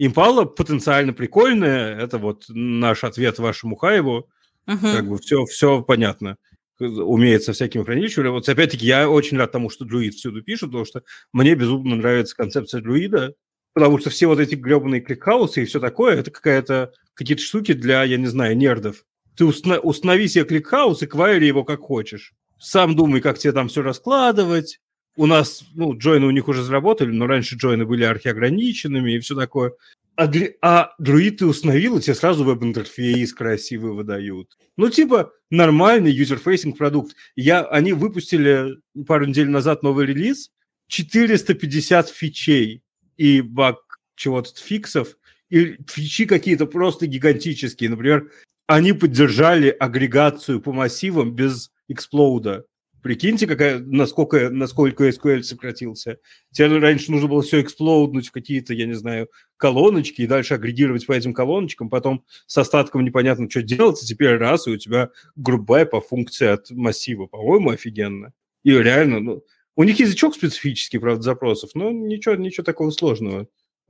[0.00, 1.96] Импала потенциально прикольная.
[1.96, 4.26] Это вот наш ответ вашему Хаеву.
[4.66, 4.78] Мгм.
[4.96, 6.38] Как бы все, все понятно.
[6.80, 8.26] Умеет со всякими хранилищами.
[8.30, 11.02] Вот опять-таки я очень рад тому, что Druid всюду пишет, потому что
[11.32, 13.34] мне безумно нравится концепция Друида,
[13.78, 17.74] потому что все вот эти гребаные ClickHouse ы и все такое, это какая-то какие-то штуки
[17.74, 19.04] для, я не знаю, nerd ов.
[19.36, 22.32] Ты уста- установи себе ClickHouse и query его как хочешь.
[22.58, 24.80] Сам думай, как тебе там все раскладывать.
[25.16, 29.12] У нас, ну, join ы у них уже заработали, но раньше join ы были архиограниченными
[29.12, 29.74] и все такое.
[30.16, 34.58] А, дли- а Druid ты установил, и тебе сразу веб-интерфейс красивый выдают.
[34.76, 37.14] Ну, типа, нормальный user-facing продукт.
[37.36, 40.50] Я, они выпустили пару недель назад новый релиз,
[40.88, 42.82] 450 фичей
[43.18, 45.18] и баг чего-то фиксов,
[45.50, 47.90] и фичи какие-то просто гигантические.
[47.90, 48.30] Например,
[48.66, 52.64] они поддержали агрегацию по массивам без эксплоуда.
[53.02, 56.18] Прикиньте, какая, насколько, насколько SQL сократился.
[56.50, 61.06] Тебе раньше нужно было все эксплоуднуть в какие-то, я не знаю, колоночки и дальше агрегировать
[61.06, 65.10] по этим колоночкам, потом с остатком непонятно, что делать, и теперь раз, и у тебя
[65.36, 67.26] грубая по функции от массива.
[67.26, 68.32] По-моему, офигенно.
[68.64, 69.44] И реально, ну,
[69.78, 73.46] у них язычок специфический, правда, запросов, но ничего, ничего такого сложного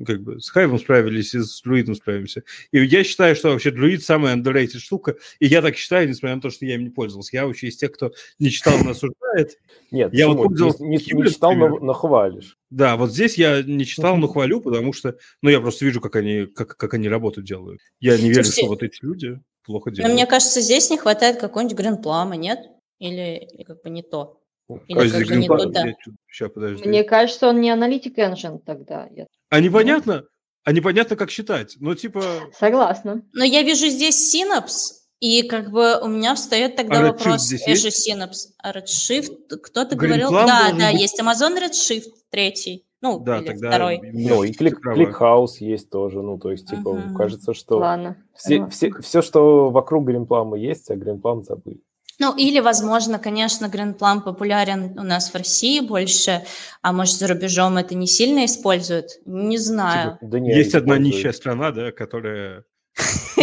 [0.06, 2.44] как бы с Хайвом справились и с Друидом справимся.
[2.70, 6.42] И я считаю, что вообще Друид самая underrated штука, и я так считаю, несмотря на
[6.42, 7.34] то, что я им не пользовался.
[7.34, 9.58] Я вообще из тех, кто не читал, но осуждает.
[9.90, 12.56] Нет, я вот пользовался не, не, не читал, но, но хвалишь.
[12.70, 16.14] Да, вот здесь я не читал, но хвалю, потому что, ну, я просто вижу, как
[16.14, 17.80] они, как, как они работу делают.
[17.98, 20.10] Я не верю, что вот эти люди плохо делают.
[20.10, 22.60] Но мне кажется, здесь не хватает какой-нибудь гринплама, нет?
[23.00, 24.40] Или как бы не то?
[24.68, 25.94] Бы не туда?
[26.30, 26.88] Сейчас, подожди.
[26.88, 29.08] Мне кажется, он не аналитик engine тогда.
[29.48, 30.24] А непонятно,
[30.64, 31.76] а непонятно, как считать.
[31.80, 32.22] Ну, типа...
[32.58, 33.22] Согласна.
[33.32, 37.90] Но я вижу здесь синапс, и как бы у меня встает тогда а вопрос, Azure
[37.90, 41.00] Synapse, а Redshift, кто-то говорил, да, да, быть...
[41.00, 44.00] есть Amazon Redshift третий, ну, да, или тогда второй.
[44.12, 47.14] Ну, и клик, ClickHouse есть тоже, ну, то есть, типа, uh-huh.
[47.14, 48.16] кажется, что Ладно.
[48.34, 51.80] Все, все, все, что вокруг Гринплама есть, а Гринплам забыли.
[52.20, 56.44] Ну, или, возможно, конечно, Грандплан популярен у нас в России больше,
[56.82, 59.06] а может, за рубежом это не сильно используют?
[59.24, 60.14] Не знаю.
[60.14, 62.64] Типа, да не, Есть одна нищая страна, да, которая...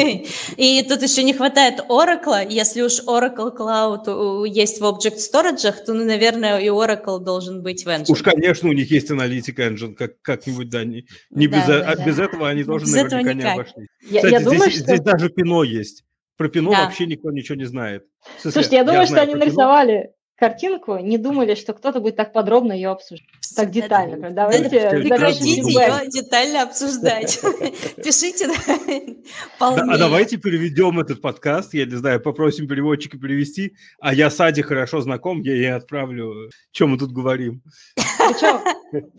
[0.58, 2.46] И тут еще не хватает Oracle.
[2.50, 7.86] Если уж Oracle Cloud есть в Object Storage, то, ну, наверное, и Oracle должен быть
[7.86, 8.12] в Engine.
[8.12, 10.84] Уж, конечно, у них есть аналитика Engine, как, как-нибудь, да.
[10.84, 12.06] Не, не да, без, да, а, да.
[12.06, 13.88] без этого они тоже без наверняка не обошлись.
[14.10, 14.80] Я, Кстати, я здесь, думаю, что...
[14.82, 16.04] здесь даже Пино есть.
[16.38, 16.86] Про Пино да.
[16.86, 18.06] вообще никто ничего не знает.
[18.38, 22.34] Смысле, Слушайте, я думаю, я что они нарисовали картинку, не думали, что кто-то будет так
[22.34, 24.32] подробно ее обсуждать, так детально.
[24.32, 27.40] Да, Давайте прекратите ее детально обсуждать.
[28.04, 28.48] Пишите.
[29.60, 34.62] А давайте переведем этот подкаст, я не знаю, попросим переводчика перевести, а я с Ади
[34.62, 37.64] хорошо знаком, я ей отправлю, чем мы тут говорим.
[37.96, 38.60] Причем,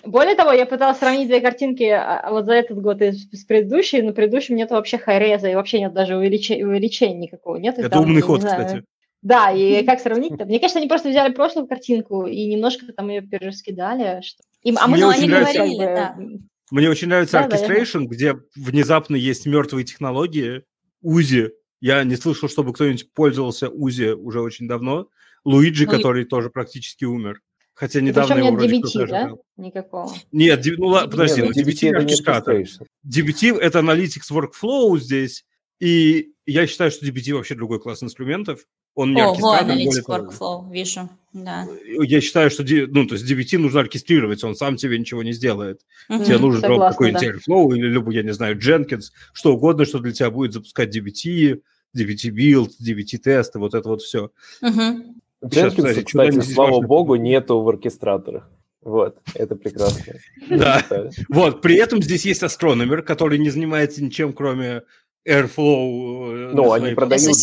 [0.04, 3.44] более того, я пыталась сравнить две картинки а, а вот за этот год и с
[3.44, 7.56] предыдущей, но предыдущем нет вообще хайреза, и вообще нет даже увеличения, увеличения никакого.
[7.56, 8.84] Нет, Это умный ход, кстати.
[9.26, 10.44] Да, и как сравнить-то?
[10.44, 14.22] Мне кажется, они просто взяли прошлую картинку и немножко там ее перераскидали.
[14.22, 14.44] Что...
[14.62, 16.16] Им, а мы Мне очень нравится, говорили, да.
[16.70, 20.62] Мне очень нравится да, Orchestration, да, где внезапно есть мертвые технологии.
[21.02, 21.50] УЗИ.
[21.80, 25.08] Я не слышал, чтобы кто-нибудь пользовался УЗИ уже очень давно.
[25.44, 26.26] Луиджи, ну, который и...
[26.26, 27.40] тоже практически умер.
[27.74, 29.32] Хотя недавно его вроде DBT, да?
[29.56, 30.14] Никакого.
[30.30, 32.62] Нет, ну ладно, подожди, Нет, ну, DBT, DBT это оркестратор.
[33.04, 35.44] DBT это Analytics Workflow здесь,
[35.80, 38.66] и я считаю, что DBT вообще другой класс инструментов.
[38.94, 39.76] Он не О, оркестратор.
[39.76, 41.68] Analytics Workflow, вижу, да.
[41.84, 45.82] Я считаю, что ну, то есть DBT нужно оркестрировать, он сам тебе ничего не сделает.
[46.08, 47.26] Угу, тебе нужен какой-нибудь да.
[47.26, 51.60] Airflow или, любой, я не знаю, Jenkins, что угодно, что для тебя будет запускать DBT,
[51.94, 54.30] DBT build, DBT тесты, вот это вот все.
[54.62, 55.16] Угу.
[55.44, 58.48] Jenkins, кстати, слава богу, нету в оркестраторах.
[58.80, 60.14] Вот, это прекрасно.
[60.48, 60.82] Да,
[61.28, 64.84] вот, при этом здесь есть астрономер, который не занимается ничем, кроме
[65.26, 66.50] Airflow.
[66.50, 67.36] Э, ну, они продают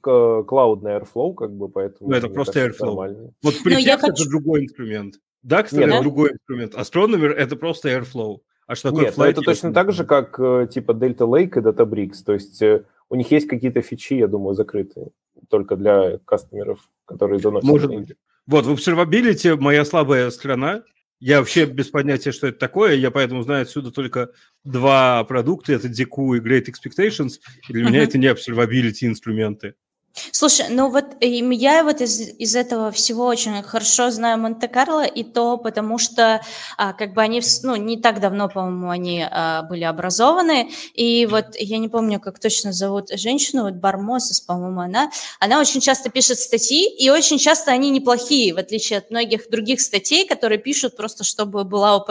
[0.00, 2.10] клаудный Airflow, как бы, поэтому...
[2.10, 2.86] Ну, это просто Airflow.
[2.86, 3.32] Нормально.
[3.42, 4.28] Вот Prefect ну, это хочу...
[4.28, 5.14] другой инструмент.
[5.46, 6.74] Dexter это другой инструмент.
[6.74, 8.38] Astronomer это просто Airflow.
[8.66, 11.62] А что такое Нет, ну, это точно так же, как э, типа Delta Lake и
[11.62, 12.24] Databricks.
[12.24, 15.10] То есть э, у них есть какие-то фичи, я думаю, закрытые
[15.48, 18.16] только для кастомеров, которые заносят Может деньги.
[18.46, 20.82] Вот, в observability моя слабая страна.
[21.18, 22.94] Я вообще без понятия, что это такое.
[22.94, 24.30] Я поэтому знаю отсюда только
[24.64, 25.72] два продукта.
[25.72, 27.40] Это Deku и Great Expectations.
[27.68, 29.74] И для меня это не observability инструменты.
[30.32, 35.58] Слушай, ну вот я вот из, из этого всего очень хорошо знаю Монте-Карло, и то
[35.58, 36.40] потому что
[36.76, 41.56] а, как бы они, ну, не так давно, по-моему, они а, были образованы, и вот
[41.56, 46.38] я не помню, как точно зовут женщину, вот Бармосис, по-моему, она, она очень часто пишет
[46.38, 51.24] статьи, и очень часто они неплохие, в отличие от многих других статей, которые пишут просто,
[51.24, 52.04] чтобы была,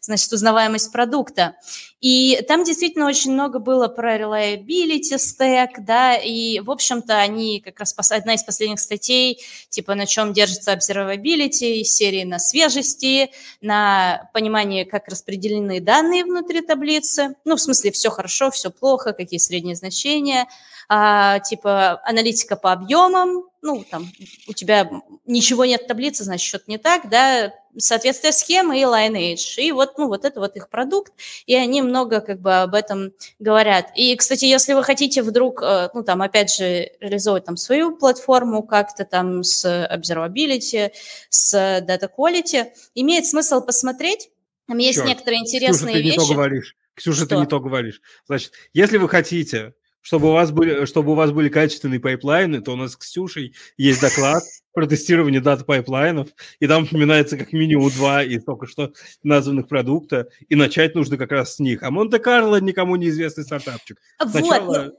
[0.00, 1.56] значит, узнаваемость продукта.
[2.00, 6.70] И там действительно очень много было про reliability stack, да, и, в
[7.08, 9.40] общем-то, они как раз одна из последних статей,
[9.70, 13.30] типа на чем держится observability, серии на свежести,
[13.60, 19.38] на понимании, как распределены данные внутри таблицы, ну, в смысле, все хорошо, все плохо, какие
[19.38, 20.46] средние значения,
[20.88, 24.10] а, типа аналитика по объемам, ну, там,
[24.46, 24.90] у тебя
[25.26, 29.56] ничего нет в таблице, значит, что-то не так, да, соответствие схемы и Lineage.
[29.58, 31.12] И вот, ну, вот это вот их продукт,
[31.46, 33.90] и они много как бы об этом говорят.
[33.94, 38.62] И, кстати, если вы хотите вдруг, э, ну, там, опять же, реализовать там свою платформу
[38.62, 40.92] как-то там с observability,
[41.30, 44.30] с data quality, имеет смысл посмотреть.
[44.66, 46.18] Там есть Черт, некоторые интересные Ксюша, ты вещи.
[46.18, 46.76] Не то говоришь.
[46.94, 47.26] Ксюша, Что?
[47.28, 48.02] ты не то говоришь.
[48.26, 52.60] Значит, если вы хотите чтобы у вас были, чтобы у вас были качественные pipeline ы,
[52.60, 54.42] то у нас с Ксюшей есть доклад
[54.72, 56.28] про тестирование data pipeline ов,
[56.60, 58.92] и там упоминается как минимум два из только что
[59.22, 61.82] названных продукта, и начать нужно как раз с них.
[61.82, 63.98] А Monte Carlo никому неизвестный стартапчик.
[64.30, 64.64] Сначала...
[64.64, 64.94] Вот,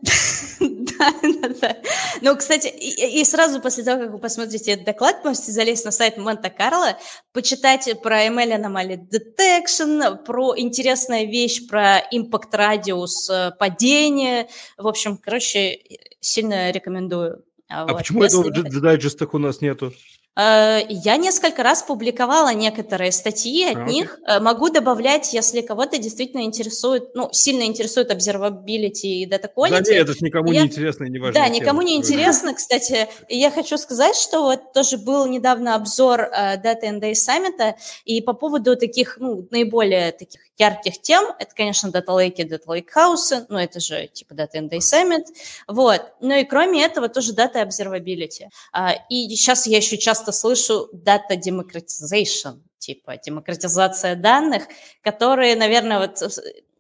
[0.60, 0.86] ну...
[1.00, 1.78] да, да, да.
[2.22, 5.92] Ну, кстати, и, и сразу после того, как вы посмотрите этот доклад, можете залезть на
[5.92, 6.98] сайт Monte Carlo,
[7.34, 14.48] почитать про ML Anomaly Detection, про интересная вещь про impact радиус э, падения.
[14.78, 15.80] В общем, короче,
[16.20, 17.44] сильно рекомендую.
[17.70, 17.98] А вот.
[17.98, 19.94] почему этого в дайджестах у нас нету?
[20.38, 23.90] Э, я несколько раз публиковала некоторые статьи от okay.
[23.90, 24.20] них.
[24.26, 29.84] Э, могу добавлять, если кого-то действительно интересует, ну, сильно интересует observability и data quality.
[29.84, 30.62] Да нет, это никому я...
[30.62, 31.34] не интересно и не важно.
[31.34, 33.08] Да, никому не интересно, кстати.
[33.28, 37.76] Я хочу сказать, что вот тоже был недавно обзор uh, Data and Day Summit,
[38.06, 42.66] и по поводу таких, ну, наиболее таких ярких тем, это, конечно, Data Lake и Data
[42.68, 45.24] Lake House, ну, это же типа Data and Day Summit,
[45.68, 46.02] вот.
[46.22, 48.48] Ну и кроме этого тоже Data Observability.
[48.76, 54.64] Uh, и сейчас я еще часто часто слышу data democratization, типа демократизация данных,
[55.02, 56.18] которые, наверное, вот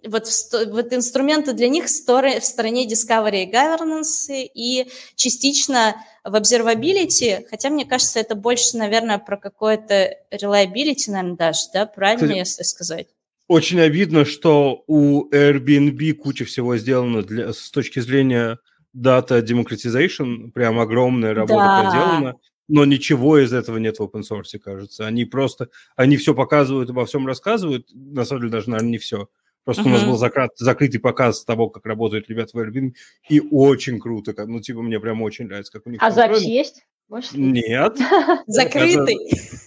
[0.07, 0.29] вот,
[0.71, 7.83] вот инструменты для них в стороне Discovery и Governance и частично в Observability, хотя мне
[7.83, 13.07] кажется, это больше, наверное, про какое-то reliability, наверное, даже, да, правильно, Кстати, если сказать?
[13.49, 18.57] Очень обидно, что у Airbnb куча всего сделано для, с точки зрения
[18.95, 21.81] data democratization, прям огромная работа да.
[21.81, 22.35] проделана
[22.69, 25.05] но ничего из этого нет в open source, кажется.
[25.05, 29.27] Они просто, они все показывают, обо всем рассказывают, на самом деле даже, наверное, не все.
[29.65, 29.87] Просто uh-huh.
[29.87, 32.93] у нас был закрыт, закрытый показ того, как работают ребята в Airbnb,
[33.27, 36.43] и очень круто, как, ну, типа, мне прям очень нравится, как у них А запись
[36.43, 36.85] есть?
[37.09, 37.97] Может, Нет.
[38.47, 39.17] Закрытый.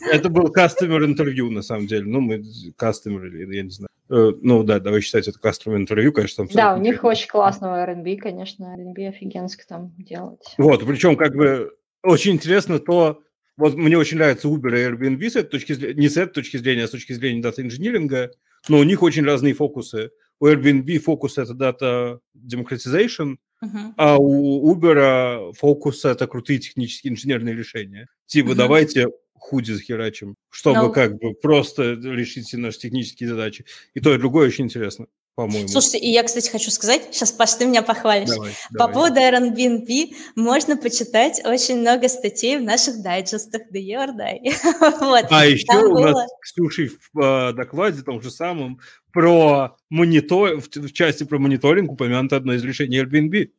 [0.00, 2.04] Это, это был customer интервью, на самом деле.
[2.04, 2.42] Ну, мы
[2.80, 3.88] customer, я не знаю.
[4.10, 6.46] Э, ну, да, давай считать это customer интервью, конечно.
[6.46, 10.54] Там да, у них очень классного R&B, конечно, R&B офигенско там делать.
[10.56, 11.72] Вот, причем как бы
[12.02, 13.22] очень интересно то,
[13.56, 16.56] вот мне очень нравится Uber и Airbnb с этой точки зрения, не с этой точки
[16.56, 18.32] зрения, а с точки зрения дата-инжиниринга,
[18.68, 20.10] но у них очень разные фокусы.
[20.40, 23.92] У Airbnb фокус– это дата democratization, uh-huh.
[23.96, 28.08] а у Uber фокус– это крутые технические инженерные решения.
[28.26, 28.56] Типа, uh-huh.
[28.56, 30.92] давайте худи захерачим, чтобы no.
[30.92, 33.64] Как бы просто решить все наши технические задачи.
[33.94, 35.68] И то, и другое очень интересно по-моему.
[35.68, 38.28] Слушайте, и я, кстати, хочу сказать, сейчас, Паш, ты меня похвалишь.
[38.28, 38.94] Давай, По давай.
[38.94, 44.52] поводу Airbnb можно почитать очень много статей в наших дайджестах The Year Die.
[45.00, 45.26] вот.
[45.30, 46.10] А еще там у было...
[46.10, 48.80] нас Ксюшей в э, докладе, том же самом,
[49.12, 53.50] про монитор, в, в части про мониторинг упомянуто одно из решений Airbnb.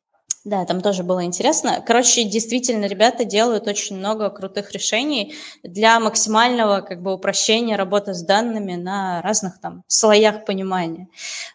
[0.46, 1.82] Да, там тоже было интересно.
[1.86, 8.24] Короче, действительно, ребята делают очень много крутых решений для максимального как бы упрощения работы с
[8.24, 11.08] данными на разных там слоях понимания.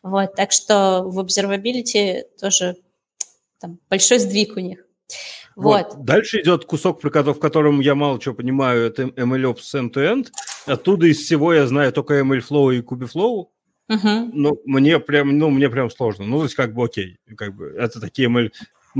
[0.03, 2.76] Вот, так что в observability тоже
[3.61, 4.86] там большой сдвиг у них.
[5.55, 5.95] Вот.
[5.95, 6.05] вот.
[6.05, 10.28] Дальше идет кусок, в котором я мало чего понимаю, это MLOps end-to-end.
[10.66, 13.49] Оттуда из всего я знаю только MLflow и Kubeflow.
[13.91, 14.30] Uh-huh.
[14.32, 16.26] Ну, мне прям, ну, мне прям сложно.
[16.26, 18.53] Ну, то есть, как бы, окей, как бы, это такие ML,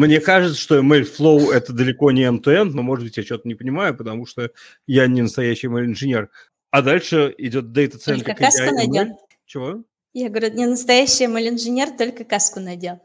[0.07, 3.97] мне кажется, что ML-Flow– это далеко не end-to-end, но, может быть, я что-то не понимаю,
[3.97, 4.53] потому что
[4.87, 6.31] я не настоящий ML-инженер.
[6.71, 8.23] А дальше идет Data Center.
[8.23, 9.19] Только каску надел.
[9.45, 9.83] Чего?
[10.13, 13.01] Я говорю, не настоящий ML-инженер, только каску надел.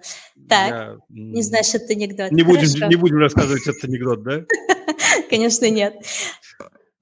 [0.48, 0.98] Так, я...
[1.10, 2.32] не знаешь этот анекдот.
[2.32, 4.46] Не будем, не будем рассказывать этот анекдот, да?
[5.32, 5.96] Конечно, нет.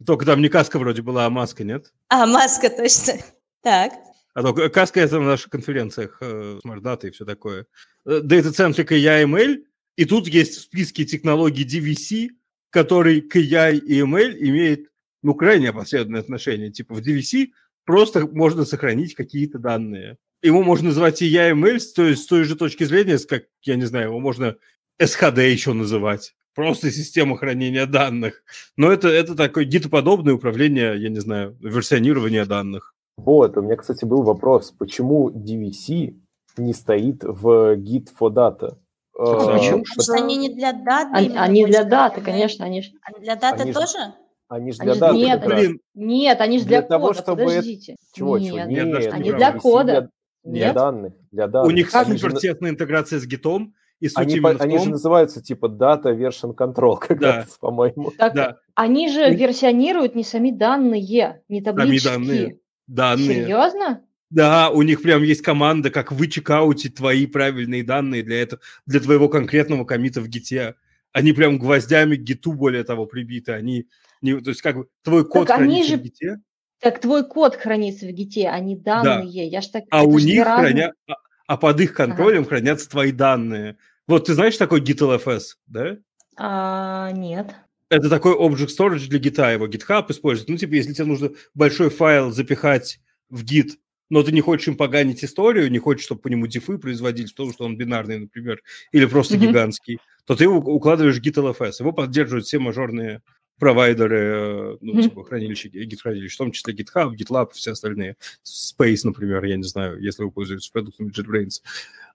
[0.06, 1.92] Только там не каска вроде была, а маска, нет?
[2.08, 3.16] А, маска, точно.
[3.62, 3.92] Так.
[4.34, 7.66] А то каска– это на наших конференциях, э, SmartData и все такое.
[8.06, 9.66] Data-centric AI ML
[9.96, 12.30] и тут есть в списке технологий DVC,
[12.70, 14.88] который к AI и ML имеет
[15.22, 16.72] ну, крайне опосредованное отношение.
[16.72, 17.50] Типа в DVC
[17.86, 20.18] просто можно сохранить какие-то данные.
[20.42, 23.86] Его можно называть и ML, то есть с той же точки зрения, как, я не
[23.86, 24.56] знаю, его можно
[25.00, 26.34] SHD еще называть.
[26.56, 28.44] Просто система хранения данных.
[28.76, 32.96] Но это, это такое гитоподобное управление, я не знаю, версионирование данных.
[33.18, 36.16] Вот, у меня, кстати, был вопрос, почему DVC
[36.58, 38.78] не стоит в Git for Data?
[39.22, 39.84] А, почему?
[39.84, 41.12] Потому что они не для даты.
[41.14, 42.66] Они, они для даты, конечно.
[42.66, 43.98] Они, а для даты они тоже?
[43.98, 44.14] Ж,
[44.48, 45.16] они же для они даты.
[45.16, 45.80] Нет, блин.
[45.94, 47.20] нет, они же для, для того, кода.
[47.22, 47.94] Чтобы Подождите.
[47.94, 48.02] Это...
[48.14, 48.58] Чего, нет, чего?
[48.66, 50.10] Нет, нет они для кода.
[50.44, 51.14] Для, для данных.
[51.32, 51.72] Для данных.
[51.72, 53.74] У них супер тесная интеграция с гитом.
[54.00, 57.36] И суть они, по, они же называются типа Data Version Control, как да.
[57.38, 58.12] раз, по-моему.
[58.18, 58.58] Так, да.
[58.74, 62.08] Они же версионируют не сами данные, не таблички.
[62.08, 62.60] Сами данные.
[62.88, 63.44] Данные.
[63.44, 64.02] Серьезно?
[64.32, 69.28] Да, у них прям есть команда, как вычекаутить твои правильные данные для этого, для твоего
[69.28, 70.76] конкретного комита в гите.
[71.12, 73.52] Они прям гвоздями к гиту, более того, прибиты.
[73.52, 73.88] Они,
[74.22, 75.98] не, то есть как бы твой код так хранится же...
[75.98, 76.40] в гите.
[76.80, 79.26] Так твой код хранится в гите, а не данные.
[79.26, 79.58] Да.
[79.58, 80.94] Я ж так, а у них храня...
[81.10, 81.16] а,
[81.46, 82.50] а под их контролем ага.
[82.50, 83.78] хранятся твои данные.
[84.08, 85.98] Вот ты знаешь такой GitLFS, да?
[86.38, 87.54] А, нет.
[87.90, 90.48] Это такой Object Storage для гита, его GitHub использует.
[90.48, 93.72] Ну, типа, если тебе нужно большой файл запихать в Git,
[94.12, 97.54] но ты не хочешь им поганить историю, не хочешь, чтобы по нему дифы производились, потому
[97.54, 99.48] что он бинарный, например, или просто mm-hmm.
[99.48, 101.76] гигантский, то ты его укладываешь в GitLFS.
[101.80, 103.22] Его поддерживают все мажорные
[103.58, 105.04] провайдеры, э, ну, mm-hmm.
[105.04, 108.18] типа хранилища, гид-хранилища, в том числе GitHub, GitLab, все остальные.
[108.44, 111.62] Space, например, я не знаю, если вы пользуетесь продуктами JetBrains.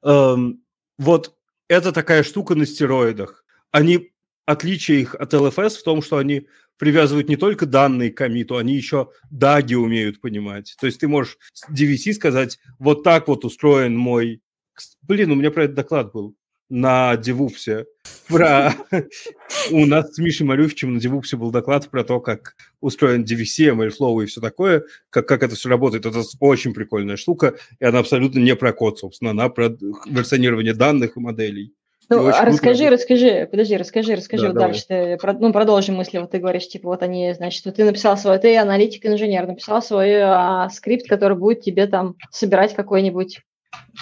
[0.02, 0.60] Эм,
[0.98, 1.34] вот
[1.68, 3.42] это такая штука на стероидах.
[3.70, 4.12] Они,
[4.44, 6.46] отличие их от LFS в том, что они
[6.78, 10.76] привязывают не только данные к комиту, они еще даги умеют понимать.
[10.80, 11.38] То есть ты можешь
[11.70, 14.40] DVC сказать, вот так вот устроен мой...
[15.02, 16.36] Блин, у меня про это доклад был
[16.68, 17.86] на Девупсе.
[18.28, 18.74] Про...
[19.70, 24.22] У нас с Мишей Малюфичем на Девупсе был доклад про то, как устроен DVC, MLflow
[24.22, 26.06] и все такое, как, как это все работает.
[26.06, 31.16] Это очень прикольная штука, и она абсолютно не про код, собственно, она про версионирование данных
[31.16, 31.72] и моделей.
[32.08, 32.96] Ну, а расскажи, круто.
[32.96, 34.70] расскажи, подожди, расскажи, расскажи да, вот давай.
[34.70, 34.86] дальше.
[34.86, 36.18] Ты, ну, продолжим мысли.
[36.18, 40.20] Вот ты говоришь, типа, вот они, значит, вот ты написал свой, ты аналитик-инженер, написал свой
[40.22, 43.40] а, скрипт, который будет тебе там собирать какой-нибудь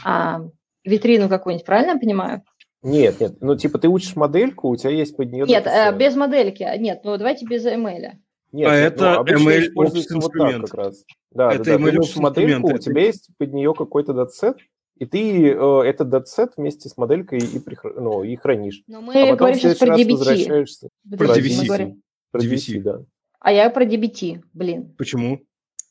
[0.05, 0.43] а,
[0.85, 2.43] витрину какую-нибудь, правильно я понимаю?
[2.83, 5.47] Нет, нет, ну, типа, ты учишь модельку, у тебя есть под нее...
[5.47, 8.11] Нет, э, без модельки, нет, ну, давайте без ML.
[8.53, 11.05] Нет, а нет, это ну, ML используется вот так как раз.
[11.31, 11.91] Да, это да, да.
[11.91, 14.59] ты учишь модельку, у тебя есть под нее какой-то датсет,
[14.97, 18.83] и ты э, этот датсет вместе с моделькой и, при, ну, и хранишь.
[18.87, 20.11] Но мы а говорим сейчас про DBT.
[20.13, 20.89] Возвращаешься...
[21.11, 21.97] Про DVC.
[22.31, 23.01] Про DVC, да.
[23.41, 24.95] А я про DBT, блин.
[24.97, 25.41] Почему?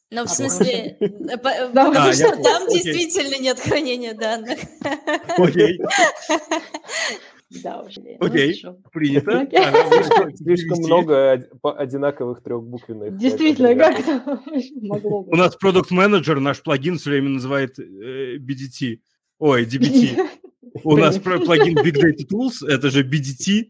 [0.10, 4.60] Ну, в смысле, потому а, что там действительно нет хранения данных.
[5.38, 5.80] Окей.
[7.62, 8.02] Да, уже.
[8.20, 9.48] Окей, принято.
[10.36, 13.18] Слишком много одинаковых трехбуквенных.
[13.18, 14.42] Действительно, как это
[14.82, 15.34] могло быть?
[15.34, 19.00] У нас продукт-менеджер, наш плагин все время называет э, BDT.
[19.40, 20.18] Ой, DBT.
[20.84, 23.70] У нас плагин Big Data Tools, это же BDT.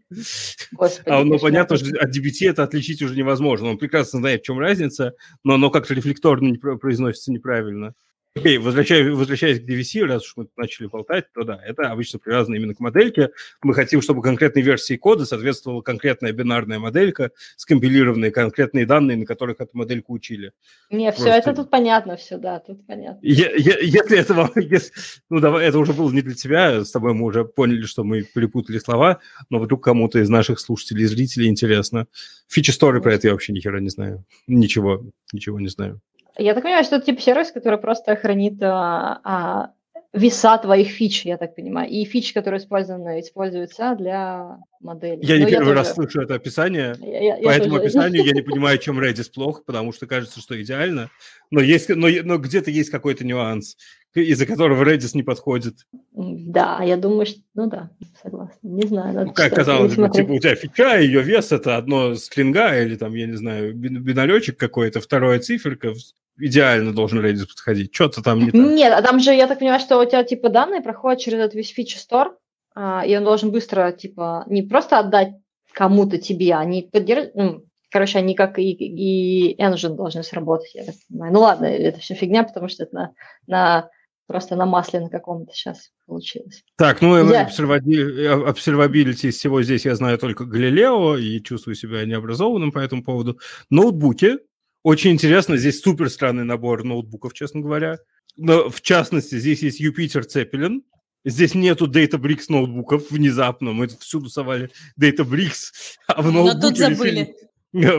[0.72, 3.70] Господи, а, ну, понятно, что от DBT это отличить уже невозможно.
[3.70, 5.14] Он прекрасно знает, в чем разница,
[5.44, 7.94] но оно как-то рефлекторно не произносится неправильно.
[8.36, 12.56] Окей, возвращаясь, возвращаясь к DVC, раз уж мы начали болтать, то да, это обычно привязано
[12.56, 13.30] именно к модельке.
[13.62, 19.62] Мы хотим, чтобы конкретной версии кода соответствовала конкретная бинарная моделька, скомпилированные конкретные данные, на которых
[19.62, 20.52] эту модельку учили.
[20.90, 21.30] Не, Просто...
[21.30, 23.20] все это тут понятно, все, да, тут понятно.
[23.22, 24.50] Я, я, если это вам...
[24.56, 24.92] Если,
[25.30, 28.24] ну, давай, это уже было не для тебя, с тобой мы уже поняли, что мы
[28.24, 29.20] перепутали слова,
[29.52, 32.08] но вдруг кому-то из наших слушателей и зрителей интересно.
[32.48, 34.26] Фичи-сторы про это я вообще ни хера не знаю.
[34.48, 36.02] Ничего, ничего не знаю.
[36.38, 39.74] Я так понимаю, что это типа сервис, который просто хранит а, а,
[40.14, 45.20] веса твоих фич, я так понимаю, и фич, которые использованы, используются для модели.
[45.24, 45.76] Я не первый тоже...
[45.76, 47.86] раз слышу это описание, я, я, по я этому тоже...
[47.86, 51.10] описанию я не понимаю, чем Redis плохо, потому что кажется, что идеально,
[51.50, 53.76] но, есть, но, но где-то есть какой-то нюанс,
[54.14, 55.78] из-за которого Redis не подходит.
[56.12, 57.90] Да, я думаю, что, ну да,
[58.22, 59.26] согласна, не знаю.
[59.26, 63.16] Ну, как казалось бы, типа у тебя фича, ее вес это одно стринга или там,
[63.16, 65.94] я не знаю, бинаречек какой-то, второе циферка,
[66.38, 67.94] идеально должен Redis подходить.
[67.94, 68.62] Что-то там не так.
[68.62, 71.56] Нет, а там же, я так понимаю, что у тебя типа данные проходят через этот
[71.56, 72.38] весь фичи стор,
[72.76, 75.34] а, и он должен быстро, типа, не просто отдать
[75.74, 80.96] кому-то тебе, они поддерживают, ну, короче, они как и, и engine должны сработать, я так
[81.08, 81.34] понимаю.
[81.34, 83.12] Ну ладно, это все фигня, потому что это на,
[83.48, 83.90] на
[84.28, 86.64] просто на масле на каком-то сейчас получилось.
[86.78, 87.48] Так, ну я...
[87.48, 93.38] observability из всего здесь я знаю только Галилео и чувствую себя необразованным по этому поводу.
[93.70, 94.40] Ноутбуки,
[94.84, 98.00] очень интересно, здесь супер странный набор ноутбуков, честно говоря.
[98.36, 100.84] Но, в частности, здесь есть Юпитер Цепелин.
[101.26, 103.72] Здесь нету Databricks ноутбуков внезапно.
[103.72, 104.70] Мы всюду совали
[105.00, 105.72] Databricks,
[106.08, 106.56] а в ноутбуке...
[106.56, 107.36] Но тут забыли.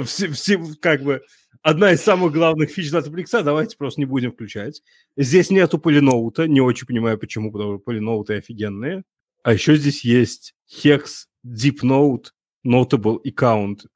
[0.04, 1.22] Все, все, как бы,
[1.62, 4.82] одна из самых главных фич Databricks, давайте просто не будем включать.
[5.16, 9.04] Здесь нету полиноута, не очень понимаю почему, потому что полиноуты офигенные.
[9.42, 12.26] А еще здесь есть Hex, Deep Note,
[12.66, 13.86] Notable Account.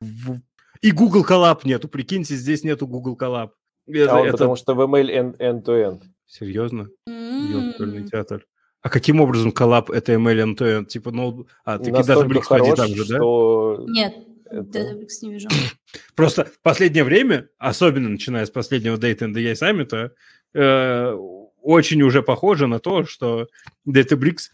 [0.81, 3.51] И Google Collab нету, прикиньте, здесь нету Google Collab.
[3.87, 4.33] Это, а он, это...
[4.33, 6.03] потому что в ML end-to-end.
[6.27, 6.89] Серьезно?
[7.09, 8.09] Mm-hmm.
[8.11, 8.47] театр.
[8.81, 10.87] А каким образом коллаб это ML end-to-end?
[10.87, 13.19] Типа, ну, а, ты даже Bricks хорош, там же, да?
[13.89, 14.15] Нет,
[14.51, 14.95] это...
[15.23, 15.49] не вижу.
[16.15, 20.11] Просто в последнее время, особенно начиная с последнего Data and AI Summit,
[20.55, 21.13] э,
[21.63, 23.49] очень уже похоже на то, что
[23.87, 24.51] Databricks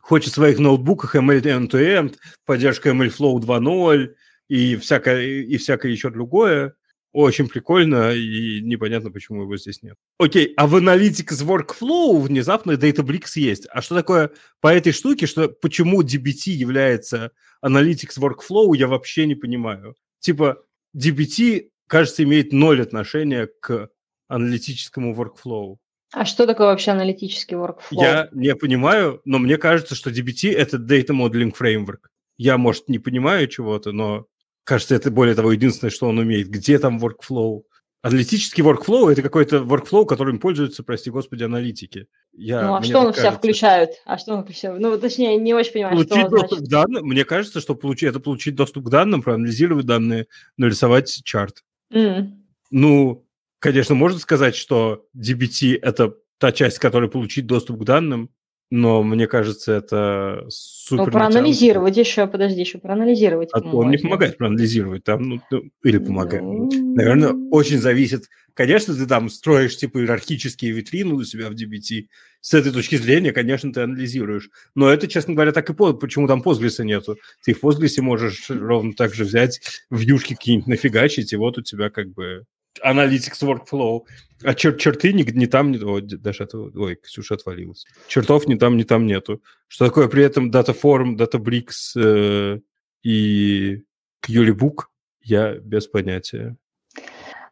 [0.00, 4.14] хочет в своих ноутбуках ML end-to-end, поддержка MLflow 2.0,
[4.48, 6.74] и всякое, и всякое еще другое.
[7.12, 9.96] Очень прикольно, и непонятно, почему его здесь нет.
[10.18, 13.66] Окей, а в Analytics Workflow внезапно Databricks есть.
[13.70, 17.30] А что такое по этой штуке, что почему DBT является
[17.64, 19.94] Analytics Workflow, я вообще не понимаю.
[20.20, 20.62] Типа,
[20.94, 23.88] DBT, кажется, имеет ноль отношения к
[24.28, 25.76] аналитическому workflow.
[26.12, 27.92] А что такое вообще аналитический workflow?
[27.92, 32.08] Я не понимаю, но мне кажется, что DBT— это Data Modeling Framework.
[32.36, 34.26] Я, может, не понимаю чего-то, но
[34.66, 36.48] кажется, это более того единственное, что он умеет.
[36.48, 37.62] Где там workflow?
[38.02, 42.08] Аналитический workflow– это какой-то workflow, которым пользуются, прости господи, аналитики.
[42.32, 43.90] Я, ну, а что он в себя включает?
[44.04, 44.78] А что он включает?
[44.80, 46.66] Ну, точнее, не очень понимаю, получить что доступ значит.
[46.66, 47.06] к данным.
[47.06, 51.64] Мне кажется, что получить, это получить доступ к данным, проанализировать данные, нарисовать чарт.
[51.92, 52.32] Mm.
[52.70, 53.26] Ну,
[53.60, 58.30] конечно, можно сказать, что DBT– это та часть, которая получить доступ к данным,
[58.70, 61.06] но мне кажется, это супер...
[61.06, 63.50] Ну, проанализировать еще, подожди, еще проанализировать.
[63.52, 66.42] А он не помогает проанализировать там, ну, ну или помогает.
[66.42, 66.68] Ну...
[66.94, 68.24] Наверное, очень зависит.
[68.54, 72.06] Конечно, ты там строишь, типа, иерархические витрины у себя в DBT.
[72.40, 74.50] С этой точки зрения, конечно, ты анализируешь.
[74.74, 75.92] Но это, честно говоря, так и по...
[75.92, 77.18] почему там Postgres нету.
[77.44, 79.60] Ты в Postgres можешь ровно так же взять
[79.90, 82.44] вьюшки какие-нибудь нафигачить, и вот у тебя как бы
[82.84, 84.02] Analytics Workflow.
[84.42, 87.86] А чер черты не, не там, не, о, даже это, ой, Ксюша отвалилась.
[88.06, 89.42] Чертов не там, не там нету.
[89.68, 92.60] Что такое при этом DataForm, DataBricks э,
[93.02, 93.82] и
[94.26, 94.84] QLiBook,
[95.22, 96.56] я без понятия.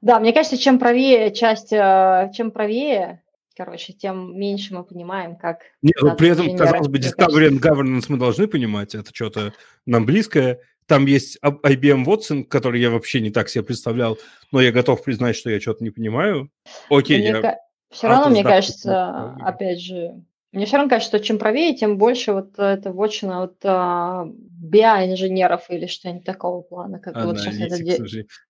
[0.02, 3.22] Да, мне кажется, чем правее часть, э, чем правее,
[3.56, 5.60] короче, тем меньше мы понимаем, как...
[5.80, 9.54] Нет, ну, при этом, казалось бы, Discovery and Governance мы должны понимать, это что-то
[9.86, 14.18] нам близкое, там есть IBM Watson, который я вообще не так себе представлял,
[14.52, 16.50] но я готов признать, что я что-то не понимаю.
[16.90, 17.40] Окей, мне я...
[17.40, 17.58] Ка...
[17.90, 20.14] Все равно, мне кажется, опять же,
[20.54, 25.62] мне все равно кажется, что чем правее, тем больше вот это вотчина вот а, BI-инженеров
[25.68, 27.00] или что-нибудь такого плана.
[27.00, 27.74] Как вот сейчас это...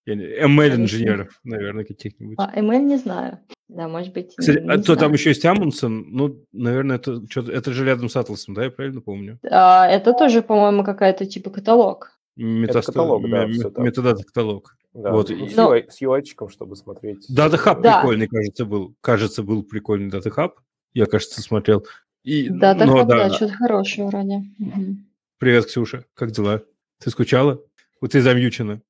[0.06, 2.36] ML-инженеров, наверное, каких-нибудь.
[2.38, 3.38] А, ML не знаю.
[3.68, 4.34] Да, может быть.
[4.36, 8.10] Кстати, не, а то там еще есть Амундсен, ну, наверное, это, что это же рядом
[8.10, 9.38] с Атласом, да, я правильно помню?
[9.50, 12.13] А, это тоже, по-моему, какая-то типа каталог.
[12.36, 12.88] Метаст...
[12.88, 14.76] каталог, да, метадата каталог.
[14.92, 15.12] Да.
[15.12, 15.30] Вот.
[15.30, 17.28] Ну, с, UI, с UI, чтобы смотреть.
[17.30, 18.00] Data Hub да.
[18.00, 18.94] прикольный, кажется, был.
[19.00, 20.52] Кажется, был прикольный Data Hub.
[20.92, 21.84] Я, кажется, смотрел.
[22.22, 24.44] И, но, Hub, да, да, что-то хорошее вроде.
[24.58, 24.96] Угу.
[25.38, 26.04] Привет, Ксюша.
[26.14, 26.62] Как дела?
[27.02, 27.60] Ты скучала?
[28.00, 28.80] Вот ты замьючена.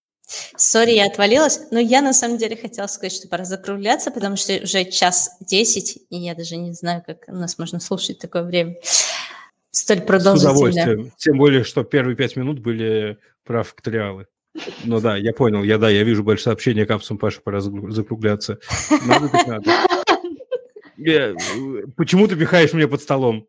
[0.57, 4.55] Сори, я отвалилась, но я на самом деле хотела сказать, что пора закругляться, потому что
[4.63, 8.77] уже час десять, и я даже не знаю, как нас можно слушать такое время.
[9.71, 10.55] Столь продолжительное.
[10.55, 11.13] С удовольствием.
[11.17, 14.27] Тем более, что первые пять минут были про факториалы.
[14.85, 18.59] Ну да, я понял, я да, я вижу большое сообщение капсулам, Паша, пора закругляться.
[19.07, 19.71] Надо так надо.
[20.97, 21.35] Я,
[21.97, 23.49] почему ты пихаешь меня под столом?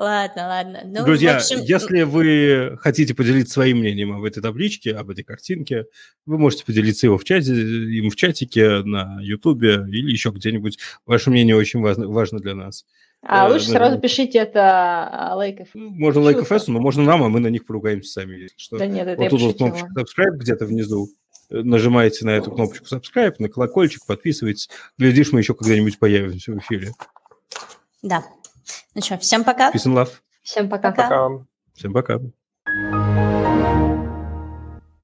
[0.00, 0.80] Ладно, ладно.
[0.86, 1.60] Ну, Друзья, общем...
[1.60, 5.84] если вы хотите поделиться своим мнением об этой табличке, об этой картинке,
[6.24, 10.78] вы можете поделиться его в чате, им в чатике, на Ютубе или еще где-нибудь.
[11.04, 12.86] Ваше мнение очень важно, важно для нас.
[13.22, 13.88] А э, лучше наверное.
[13.88, 15.68] сразу пишите это лайков.
[15.74, 18.48] Ну, можно лайков Эсу, но можно нам, а мы на них поругаемся сами.
[18.56, 18.78] Что.
[18.78, 21.08] Да нет, это вот тут вот кнопочка subscribe где-то внизу.
[21.50, 24.70] Э, нажимаете на эту кнопочку subscribe, на колокольчик, подписывайтесь.
[24.96, 26.92] Глядишь, мы еще когда-нибудь появимся в эфире.
[28.02, 28.24] Да.
[28.94, 29.70] Ну что, всем пока.
[29.70, 30.10] Peace and love.
[30.42, 30.90] Всем пока.
[30.92, 31.28] Пока.
[31.74, 32.20] Всем пока.